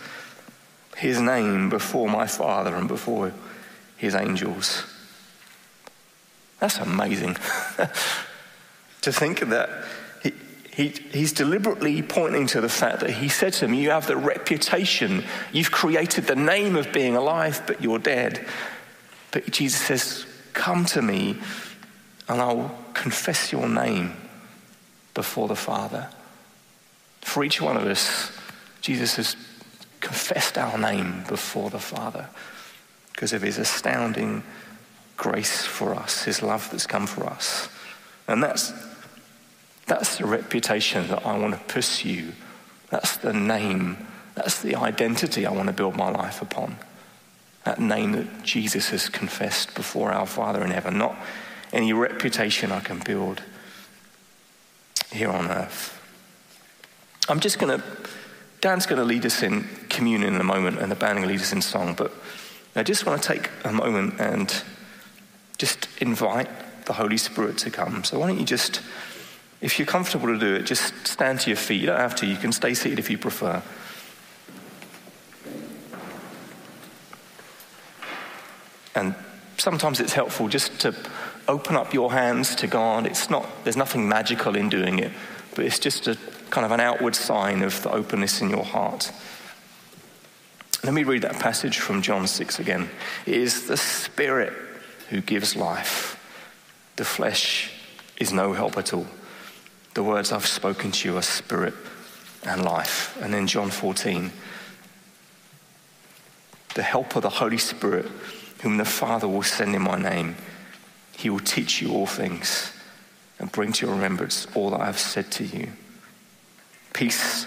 his 0.97 1.21
name 1.21 1.71
before 1.71 2.09
my 2.09 2.27
Father 2.27 2.75
and 2.75 2.89
before 2.89 3.33
his 3.97 4.15
angels. 4.15 4.85
That's 6.59 6.79
amazing. 6.79 7.35
to 9.03 9.13
think 9.13 9.43
of 9.43 9.51
that 9.51 9.69
he, 10.75 10.89
he, 10.89 10.89
he's 11.13 11.33
deliberately 11.33 12.03
pointing 12.03 12.47
to 12.49 12.61
the 12.61 12.69
fact 12.69 13.01
that 13.01 13.11
he 13.11 13.29
said 13.29 13.53
to 13.55 13.67
him, 13.67 13.75
You 13.75 13.91
have 13.91 14.07
the 14.07 14.17
reputation, 14.17 15.25
you've 15.53 15.71
created 15.71 16.27
the 16.27 16.37
name 16.37 16.77
of 16.77 16.92
being 16.92 17.17
alive, 17.17 17.63
but 17.67 17.83
you're 17.83 17.98
dead. 17.98 18.46
But 19.31 19.51
Jesus 19.51 19.81
says, 19.81 20.27
Come 20.53 20.85
to 20.87 21.03
me, 21.03 21.37
and 22.29 22.40
I'll 22.40 22.77
confess 22.92 23.53
your 23.53 23.69
name 23.69 24.17
before 25.15 25.48
the 25.48 25.57
Father. 25.57 26.09
For 27.21 27.44
each 27.44 27.61
one 27.61 27.77
of 27.77 27.85
us, 27.85 28.31
Jesus 28.81 29.17
has 29.17 29.37
confessed 30.01 30.59
our 30.59 30.77
name 30.77 31.25
before 31.29 31.71
the 31.71 31.79
Father 31.79 32.29
because 33.13 33.33
of 33.33 33.42
his 33.42 33.59
astounding 33.59 34.42
grace 35.17 35.65
for 35.65 35.94
us, 35.94 36.25
his 36.25 36.42
love 36.42 36.69
that's 36.71 36.87
come 36.87 37.07
for 37.07 37.25
us. 37.25 37.69
And 38.29 38.42
that's, 38.42 38.73
that's 39.87 40.19
the 40.19 40.27
reputation 40.27 41.09
that 41.09 41.27
I 41.27 41.39
want 41.39 41.55
to 41.55 41.61
pursue. 41.73 42.33
That's 42.91 43.17
the 43.17 43.33
name, 43.33 44.07
that's 44.35 44.63
the 44.63 44.77
identity 44.77 45.47
I 45.47 45.53
want 45.53 45.67
to 45.69 45.73
build 45.73 45.97
my 45.97 46.11
life 46.11 46.41
upon. 46.43 46.77
That 47.65 47.79
name 47.79 48.13
that 48.13 48.43
Jesus 48.43 48.91
has 48.91 49.09
confessed 49.09 49.75
before 49.75 50.13
our 50.13 50.27
Father 50.27 50.63
in 50.63 50.71
heaven, 50.71 50.99
not 50.99 51.17
any 51.73 51.93
reputation 51.93 52.71
I 52.73 52.81
can 52.81 53.01
build 53.01 53.43
here 55.11 55.31
on 55.31 55.51
earth. 55.51 56.01
I'm 57.29 57.41
just 57.41 57.59
going 57.59 57.81
to, 57.81 57.87
Dan's 58.61 58.87
going 58.87 58.99
to 58.99 59.05
lead 59.05 59.25
us 59.25 59.43
in 59.43 59.67
communion 59.89 60.35
in 60.35 60.41
a 60.41 60.45
moment, 60.45 60.79
and 60.79 60.91
the 60.91 60.97
band 60.97 61.21
will 61.21 61.29
lead 61.29 61.41
us 61.41 61.53
in 61.53 61.63
song, 61.63 61.95
but 61.95 62.13
I 62.77 62.83
just 62.83 63.07
want 63.07 63.23
to 63.23 63.29
take 63.29 63.51
a 63.65 63.73
moment 63.73 64.21
and 64.21 64.55
just 65.59 65.89
invite 66.01 66.49
the 66.87 66.93
Holy 66.93 67.17
Spirit 67.17 67.57
to 67.59 67.71
come. 67.71 68.05
So 68.05 68.19
why 68.19 68.27
don't 68.27 68.39
you 68.39 68.45
just, 68.45 68.83
if 69.65 69.79
you're 69.79 69.87
comfortable 69.87 70.27
to 70.27 70.38
do 70.38 70.54
it, 70.56 70.67
just 70.67 70.92
stand 71.06 71.40
to 71.40 71.48
your 71.48 71.56
feet. 71.56 71.81
You 71.81 71.87
don't 71.87 71.98
have 71.98 72.15
to, 72.17 72.27
you 72.27 72.37
can 72.37 72.52
stay 72.52 72.75
seated 72.75 72.98
if 72.98 73.08
you 73.08 73.17
prefer. 73.17 73.62
And 78.94 79.15
sometimes 79.56 80.00
it's 80.00 80.12
helpful 80.12 80.48
just 80.48 80.81
to 80.81 80.94
open 81.48 81.77
up 81.77 81.94
your 81.94 82.12
hands 82.12 82.54
to 82.56 82.67
God. 82.67 83.06
It's 83.06 83.31
not, 83.31 83.48
there's 83.65 83.79
nothing 83.79 84.06
magical 84.06 84.54
in 84.54 84.69
doing 84.69 84.98
it, 84.98 85.12
but 85.54 85.65
it's 85.65 85.79
just 85.79 86.08
a 86.08 86.19
kind 86.50 86.67
of 86.67 86.71
an 86.71 86.81
outward 86.81 87.17
sign 87.17 87.62
of 87.62 87.83
the 87.83 87.90
openness 87.90 88.42
in 88.42 88.50
your 88.50 88.65
heart. 88.65 89.10
Let 90.83 90.92
me 90.92 91.04
read 91.04 91.23
that 91.23 91.40
passage 91.40 91.79
from 91.79 92.02
John 92.02 92.27
6 92.27 92.58
again. 92.58 92.90
It 93.25 93.37
is 93.37 93.67
the 93.67 93.79
Spirit 93.79 94.52
who 95.08 95.23
gives 95.23 95.56
life. 95.56 96.21
The 96.96 97.06
flesh 97.06 97.71
is 98.19 98.31
no 98.31 98.52
help 98.52 98.77
at 98.77 98.92
all. 98.92 99.06
The 99.95 100.03
words 100.03 100.33
I've 100.33 100.47
spoken 100.47 100.90
to 100.90 101.09
you 101.09 101.17
are 101.17 101.23
spirit 101.23 101.75
and 102.45 102.65
life. 102.65 103.17
And 103.23 103.33
then 103.33 103.47
John 103.47 103.71
14, 103.71 104.33
the 106.75 106.83
help 106.83 107.15
of 107.17 107.23
the 107.23 107.31
Holy 107.31 107.59
Spirit, 107.59 108.07
whom 108.63 108.77
the 108.77 108.85
Father 108.85 109.29
will 109.29 109.42
send 109.42 109.75
in 109.75 109.83
my 109.83 109.97
name, 109.97 110.37
he 111.17 111.31
will 111.31 111.40
teach 111.40 111.81
you 111.81 111.92
all 111.92 112.07
things 112.07 112.73
and 113.38 113.53
bring 113.53 113.73
to 113.73 113.87
your 113.87 113.95
remembrance 113.95 114.47
all 114.55 114.71
that 114.71 114.81
I 114.81 114.87
have 114.87 114.99
said 114.99 115.31
to 115.33 115.45
you. 115.45 115.69
Peace 116.92 117.47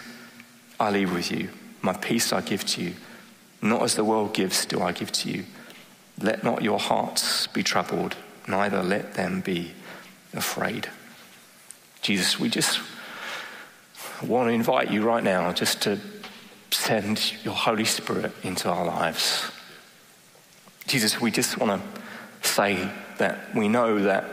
I 0.79 0.89
leave 0.89 1.13
with 1.13 1.31
you, 1.31 1.49
my 1.81 1.93
peace 1.93 2.31
I 2.31 2.41
give 2.41 2.65
to 2.65 2.81
you. 2.81 2.93
Not 3.61 3.81
as 3.81 3.95
the 3.95 4.05
world 4.05 4.33
gives, 4.33 4.65
do 4.65 4.81
I 4.81 4.91
give 4.91 5.11
to 5.13 5.29
you. 5.29 5.45
Let 6.21 6.43
not 6.43 6.61
your 6.61 6.79
hearts 6.79 7.47
be 7.47 7.63
troubled, 7.63 8.15
neither 8.47 8.83
let 8.83 9.15
them 9.15 9.41
be 9.41 9.71
afraid. 10.33 10.89
Jesus, 12.01 12.39
we 12.39 12.49
just 12.49 12.79
want 14.23 14.49
to 14.49 14.53
invite 14.53 14.91
you 14.91 15.03
right 15.03 15.23
now 15.23 15.51
just 15.51 15.81
to 15.83 15.99
send 16.71 17.33
your 17.43 17.53
Holy 17.53 17.85
Spirit 17.85 18.31
into 18.43 18.69
our 18.69 18.85
lives. 18.85 19.51
Jesus, 20.87 21.19
we 21.19 21.31
just 21.31 21.57
want 21.57 21.81
to 21.81 22.47
say 22.47 22.89
that 23.17 23.53
we 23.55 23.67
know 23.67 24.03
that 24.03 24.25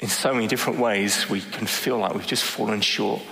in 0.00 0.08
so 0.08 0.32
many 0.32 0.46
different 0.46 0.78
ways 0.78 1.28
we 1.28 1.40
can 1.40 1.66
feel 1.66 1.98
like 1.98 2.14
we've 2.14 2.26
just 2.26 2.44
fallen 2.44 2.80
short, 2.80 3.22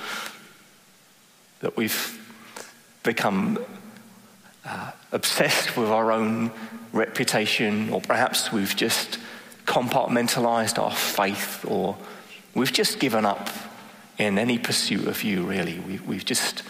that 1.60 1.76
we've 1.76 2.14
become 3.02 3.58
uh, 4.64 4.92
obsessed 5.12 5.76
with 5.76 5.88
our 5.88 6.12
own 6.12 6.52
reputation, 6.92 7.90
or 7.90 8.00
perhaps 8.00 8.52
we've 8.52 8.76
just 8.76 9.18
compartmentalized 9.64 10.78
our 10.78 10.92
faith, 10.92 11.64
or 11.66 11.96
we've 12.58 12.72
just 12.72 12.98
given 12.98 13.24
up 13.24 13.48
in 14.18 14.38
any 14.38 14.58
pursuit 14.58 15.06
of 15.06 15.22
you, 15.22 15.44
really. 15.44 15.78
We, 15.78 15.98
we've 16.00 16.24
just 16.24 16.64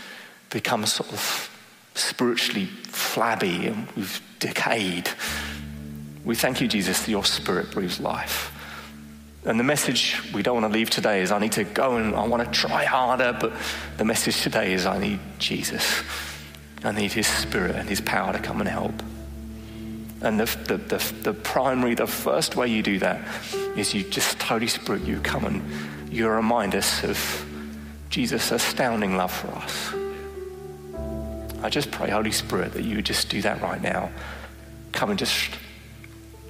become 0.51 0.85
sort 0.87 1.13
of 1.13 1.51
spiritually 1.95 2.67
flabby 2.67 3.67
and 3.67 3.91
we've 3.93 4.21
decayed. 4.39 5.09
We 6.25 6.35
thank 6.35 6.61
you, 6.61 6.69
Jesus, 6.69 7.01
that 7.01 7.11
your 7.11 7.25
spirit 7.25 7.71
breathes 7.73 8.01
life. 8.01 8.55
And 9.45 9.59
the 9.59 9.65
message 9.65 10.21
we 10.35 10.43
don't 10.43 10.61
want 10.61 10.71
to 10.71 10.79
leave 10.79 10.91
today 10.91 11.23
is 11.23 11.33
I 11.33 11.39
need 11.39 11.53
to 11.53 11.65
go 11.65 11.97
and 11.97 12.15
I 12.15 12.27
want 12.27 12.45
to 12.45 12.51
try 12.51 12.85
harder, 12.85 13.37
but 13.41 13.53
the 13.97 14.05
message 14.05 14.43
today 14.43 14.75
is 14.75 14.85
I 14.85 14.99
need 14.99 15.21
Jesus. 15.39 16.03
I 16.85 16.93
need 16.93 17.13
his 17.13 17.27
spirit 17.27 17.77
and 17.77 17.89
his 17.89 18.01
power 18.01 18.33
to 18.33 18.39
come 18.39 18.61
and 18.61 18.69
help. 18.69 18.93
And 20.21 20.41
the, 20.41 20.47
the, 20.67 20.77
the, 20.77 21.15
the, 21.23 21.33
primary, 21.33 21.95
the 21.95 22.07
first 22.07 22.57
way 22.57 22.69
you 22.69 22.83
do 22.83 22.99
that 22.99 23.21
is 23.77 23.95
you 23.95 24.03
just, 24.03 24.43
Holy 24.43 24.67
Spirit, 24.67 25.03
you 25.03 25.21
come 25.21 25.45
and 25.45 26.13
you 26.13 26.29
remind 26.29 26.75
us 26.75 27.05
of 27.05 27.47
Jesus' 28.11 28.51
astounding 28.51 29.17
love 29.17 29.33
for 29.33 29.49
us. 29.49 29.95
I 31.63 31.71
just 31.71 31.91
pray, 31.91 32.11
Holy 32.11 32.33
Spirit, 32.33 32.73
that 32.73 32.83
you 32.83 32.97
would 32.97 33.07
just 33.07 33.29
do 33.29 33.43
that 33.43 33.61
right 33.61 33.81
now. 33.81 34.11
Come 34.93 35.11
and 35.11 35.19
just 35.19 35.51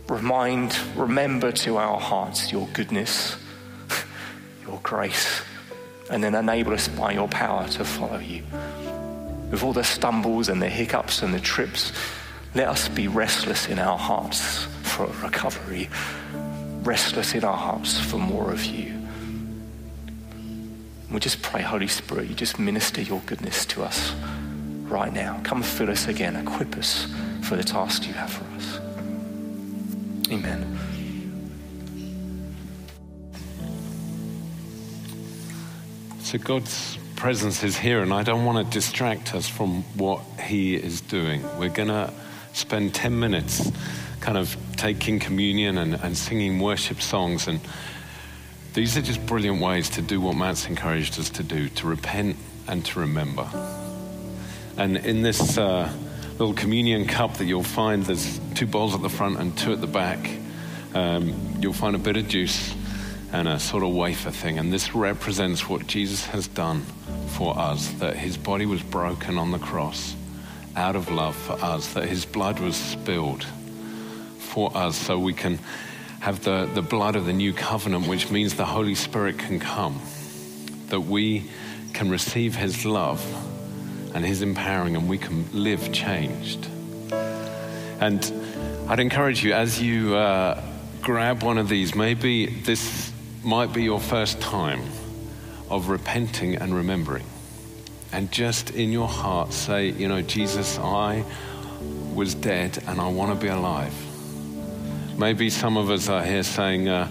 remind, 0.09 0.79
remember 0.97 1.53
to 1.53 1.77
our 1.77 2.01
hearts 2.01 2.51
your 2.51 2.67
goodness, 2.69 3.37
your 4.67 4.81
grace, 4.83 5.43
and 6.11 6.25
then 6.25 6.35
enable 6.35 6.73
us 6.73 6.89
by 6.89 7.13
your 7.13 7.29
power 7.29 7.69
to 7.69 7.85
follow 7.85 8.19
you. 8.19 8.43
With 9.51 9.63
all 9.63 9.73
the 9.73 9.85
stumbles 9.85 10.49
and 10.49 10.61
the 10.61 10.69
hiccups 10.69 11.23
and 11.23 11.35
the 11.35 11.41
trips, 11.41 11.93
let 12.55 12.69
us 12.69 12.89
be 12.89 13.09
restless 13.09 13.69
in 13.69 13.79
our 13.79 13.99
hearts 13.99 14.65
for 14.83 15.07
recovery, 15.23 15.89
restless 16.83 17.35
in 17.35 17.45
our 17.45 17.57
hearts 17.57 17.99
for 17.99 18.19
more 18.19 18.51
of 18.51 18.65
you. 18.65 18.95
We 21.11 21.21
just 21.21 21.41
pray, 21.43 21.63
Holy 21.63 21.89
Spirit, 21.89 22.29
you 22.29 22.35
just 22.35 22.59
minister 22.59 23.01
your 23.01 23.21
goodness 23.27 23.65
to 23.67 23.83
us 23.83 24.13
right 24.89 25.13
now. 25.13 25.41
Come 25.43 25.63
fill 25.63 25.91
us 25.91 26.09
again, 26.09 26.37
equip 26.37 26.77
us 26.77 27.07
for 27.43 27.57
the 27.57 27.65
task 27.65 28.07
you 28.07 28.13
have 28.15 28.31
for 28.31 28.45
us. 28.57 28.81
Amen. 30.31 30.79
So 36.21 36.37
God's 36.37 36.99
presence 37.17 37.65
is 37.65 37.79
here, 37.79 38.03
and 38.03 38.13
I 38.13 38.23
don't 38.23 38.45
want 38.45 38.67
to 38.67 38.73
distract 38.73 39.35
us 39.35 39.49
from 39.49 39.83
what 39.95 40.21
He 40.47 40.75
is 40.75 41.01
doing. 41.01 41.43
We're 41.59 41.71
going 41.71 41.89
to 41.89 42.13
spend 42.59 42.95
10 42.95 43.19
minutes 43.19 43.71
kind 44.21 44.37
of 44.37 44.57
taking 44.77 45.19
communion 45.19 45.79
and, 45.79 45.95
and 45.95 46.17
singing 46.17 46.59
worship 46.59 47.01
songs. 47.01 47.47
And 47.47 47.61
these 48.75 48.97
are 48.97 49.03
just 49.03 49.25
brilliant 49.27 49.63
ways 49.63 49.89
to 49.91 50.03
do 50.03 50.21
what 50.21 50.37
Matt's 50.37 50.67
encouraged 50.67 51.19
us 51.19 51.31
to 51.31 51.43
do 51.43 51.69
to 51.71 51.87
repent 51.87 52.37
and 52.67 52.85
to 52.87 53.01
remember. 53.01 53.49
And 54.77 54.97
in 54.97 55.23
this 55.23 55.57
uh, 55.57 55.91
little 56.33 56.55
communion 56.55 57.07
cup 57.07 57.35
that 57.39 57.47
you'll 57.47 57.63
find, 57.63 58.05
there's 58.05 58.41
two 58.55 58.67
bowls 58.67 58.95
at 58.95 59.03
the 59.03 59.09
front 59.09 59.39
and 59.39 59.57
two 59.57 59.73
at 59.73 59.81
the 59.81 59.87
back. 59.87 60.29
Um, 60.95 61.57
you'll 61.61 61.73
find 61.73 61.95
a 61.95 61.99
bit 61.99 62.17
of 62.17 62.29
juice 62.29 62.75
and 63.33 63.47
a 63.47 63.59
sort 63.59 63.83
of 63.83 63.91
wafer 63.91 64.31
thing. 64.31 64.59
And 64.59 64.73
this 64.73 64.95
represents 64.95 65.69
what 65.69 65.87
Jesus 65.87 66.27
has 66.27 66.49
done 66.49 66.83
for 67.29 67.57
us 67.59 67.89
that 67.95 68.17
his 68.17 68.37
body 68.37 68.67
was 68.67 68.83
broken 68.83 69.39
on 69.39 69.51
the 69.53 69.59
cross 69.59 70.15
out 70.77 70.97
of 70.97 71.11
love 71.11 71.37
for 71.37 71.53
us, 71.53 71.93
that 71.95 72.09
his 72.09 72.25
blood 72.25 72.61
was 72.61 72.77
spilled 72.77 73.45
for 74.39 74.77
us 74.77 74.97
so 74.97 75.19
we 75.19 75.35
can 75.35 75.59
have 76.21 76.43
the, 76.43 76.69
the 76.75 76.83
blood 76.83 77.17
of 77.17 77.27
the 77.27 77.33
new 77.33 77.53
covenant, 77.53 78.07
which 78.07 78.31
means 78.31 78.55
the 78.55 78.65
Holy 78.65 78.95
Spirit 78.95 79.39
can 79.39 79.61
come, 79.61 80.01
that 80.89 81.01
we 81.01 81.45
can 81.93 82.11
receive 82.11 82.57
his 82.57 82.85
love 82.85 83.25
and 84.15 84.25
his 84.25 84.43
empowering, 84.43 84.97
and 84.97 85.09
we 85.09 85.19
can 85.19 85.45
live 85.53 85.93
changed. 85.93 86.67
And 88.01 88.33
I'd 88.89 89.01
encourage 89.01 89.45
you 89.45 89.53
as 89.53 89.81
you 89.81 90.17
uh, 90.17 90.63
grab 91.03 91.43
one 91.43 91.59
of 91.59 91.69
these, 91.69 91.95
maybe 91.95 92.47
this 92.47 93.13
might 93.45 93.73
be 93.73 93.83
your 93.85 94.01
first 94.01 94.41
time 94.41 94.83
of 95.71 95.89
repenting 95.89 96.57
and 96.57 96.75
remembering 96.75 97.25
and 98.13 98.31
just 98.33 98.71
in 98.71 98.91
your 98.91 99.09
heart 99.09 99.53
say, 99.53 99.91
you 99.91 100.09
know, 100.09 100.23
Jesus, 100.23 100.79
I 100.79 101.25
was 102.15 102.35
dead 102.35 102.83
and 102.87 103.01
I 103.01 103.09
want 103.09 103.39
to 103.39 103.45
be 103.45 103.49
alive. 103.49 103.95
Maybe 105.19 105.51
some 105.51 105.77
of 105.77 105.91
us 105.91 106.09
are 106.09 106.25
here 106.25 106.43
saying, 106.43 106.89
uh, 106.89 107.09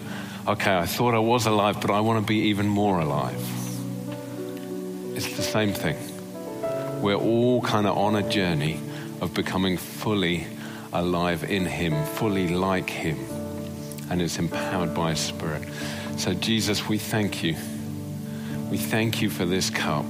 okay, 0.48 0.76
I 0.76 0.86
thought 0.86 1.14
I 1.14 1.20
was 1.20 1.46
alive, 1.46 1.80
but 1.82 1.92
I 1.92 2.00
want 2.00 2.20
to 2.20 2.26
be 2.26 2.50
even 2.50 2.68
more 2.68 3.00
alive. 3.00 3.42
It's 5.16 5.36
the 5.36 5.44
same 5.44 5.74
thing. 5.74 5.98
We're 7.02 7.16
all 7.16 7.62
kind 7.62 7.86
of 7.86 7.98
on 7.98 8.16
a 8.16 8.28
journey 8.30 8.80
of 9.22 9.34
becoming 9.34 9.78
fully 9.78 10.48
alive 10.94 11.44
in 11.44 11.66
Him, 11.66 12.06
fully 12.06 12.50
like 12.50 12.90
Him, 12.90 13.20
and 14.10 14.22
it's 14.22 14.40
empowered 14.40 14.96
by 14.96 15.12
His 15.12 15.20
Spirit. 15.20 15.68
So, 16.18 16.34
Jesus, 16.34 16.88
we 16.88 16.98
thank 16.98 17.44
you. 17.44 17.56
We 18.72 18.78
thank 18.78 19.22
you 19.22 19.30
for 19.30 19.46
this 19.46 19.70
cup. 19.70 20.06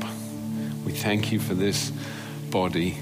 We 0.87 0.93
thank 0.93 1.33
you 1.33 1.39
for 1.41 1.53
this 1.53 1.91
body 2.49 2.97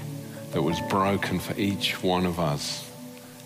that 0.50 0.60
was 0.60 0.80
broken 0.90 1.38
for 1.38 1.56
each 1.56 2.02
one 2.02 2.26
of 2.26 2.40
us. 2.40 2.84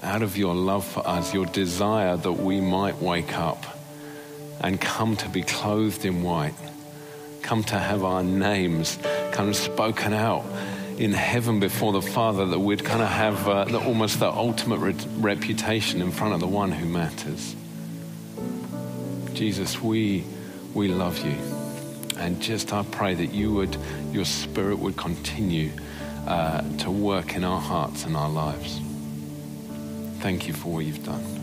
Out 0.02 0.22
of 0.22 0.38
your 0.38 0.54
love 0.54 0.86
for 0.86 1.06
us, 1.06 1.34
your 1.34 1.44
desire 1.44 2.16
that 2.16 2.32
we 2.32 2.58
might 2.58 3.02
wake 3.02 3.36
up 3.36 3.62
and 4.62 4.80
come 4.80 5.14
to 5.16 5.28
be 5.28 5.42
clothed 5.42 6.06
in 6.06 6.22
white, 6.22 6.54
come 7.42 7.62
to 7.64 7.78
have 7.78 8.02
our 8.02 8.22
names 8.22 8.96
kind 9.32 9.50
of 9.50 9.56
spoken 9.56 10.14
out 10.14 10.46
in 10.96 11.12
heaven 11.12 11.60
before 11.60 11.92
the 11.92 12.00
Father, 12.00 12.46
that 12.46 12.60
we'd 12.60 12.82
kind 12.82 13.02
of 13.02 13.08
have 13.08 13.46
uh, 13.46 13.64
the, 13.66 13.78
almost 13.78 14.20
the 14.20 14.32
ultimate 14.32 14.78
re- 14.78 14.94
reputation 15.18 16.00
in 16.00 16.10
front 16.10 16.32
of 16.32 16.40
the 16.40 16.48
one 16.48 16.72
who 16.72 16.86
matters. 16.86 17.54
Jesus, 19.34 19.82
we, 19.82 20.24
we 20.72 20.88
love 20.88 21.18
you 21.26 21.59
And 22.20 22.40
just 22.40 22.72
I 22.72 22.82
pray 22.82 23.14
that 23.14 23.32
you 23.32 23.52
would, 23.54 23.76
your 24.12 24.26
spirit 24.26 24.78
would 24.78 24.96
continue 24.96 25.72
uh, 26.26 26.60
to 26.78 26.90
work 26.90 27.34
in 27.34 27.44
our 27.44 27.60
hearts 27.60 28.04
and 28.04 28.14
our 28.16 28.28
lives. 28.28 28.80
Thank 30.20 30.46
you 30.46 30.52
for 30.52 30.74
what 30.74 30.84
you've 30.84 31.04
done. 31.04 31.39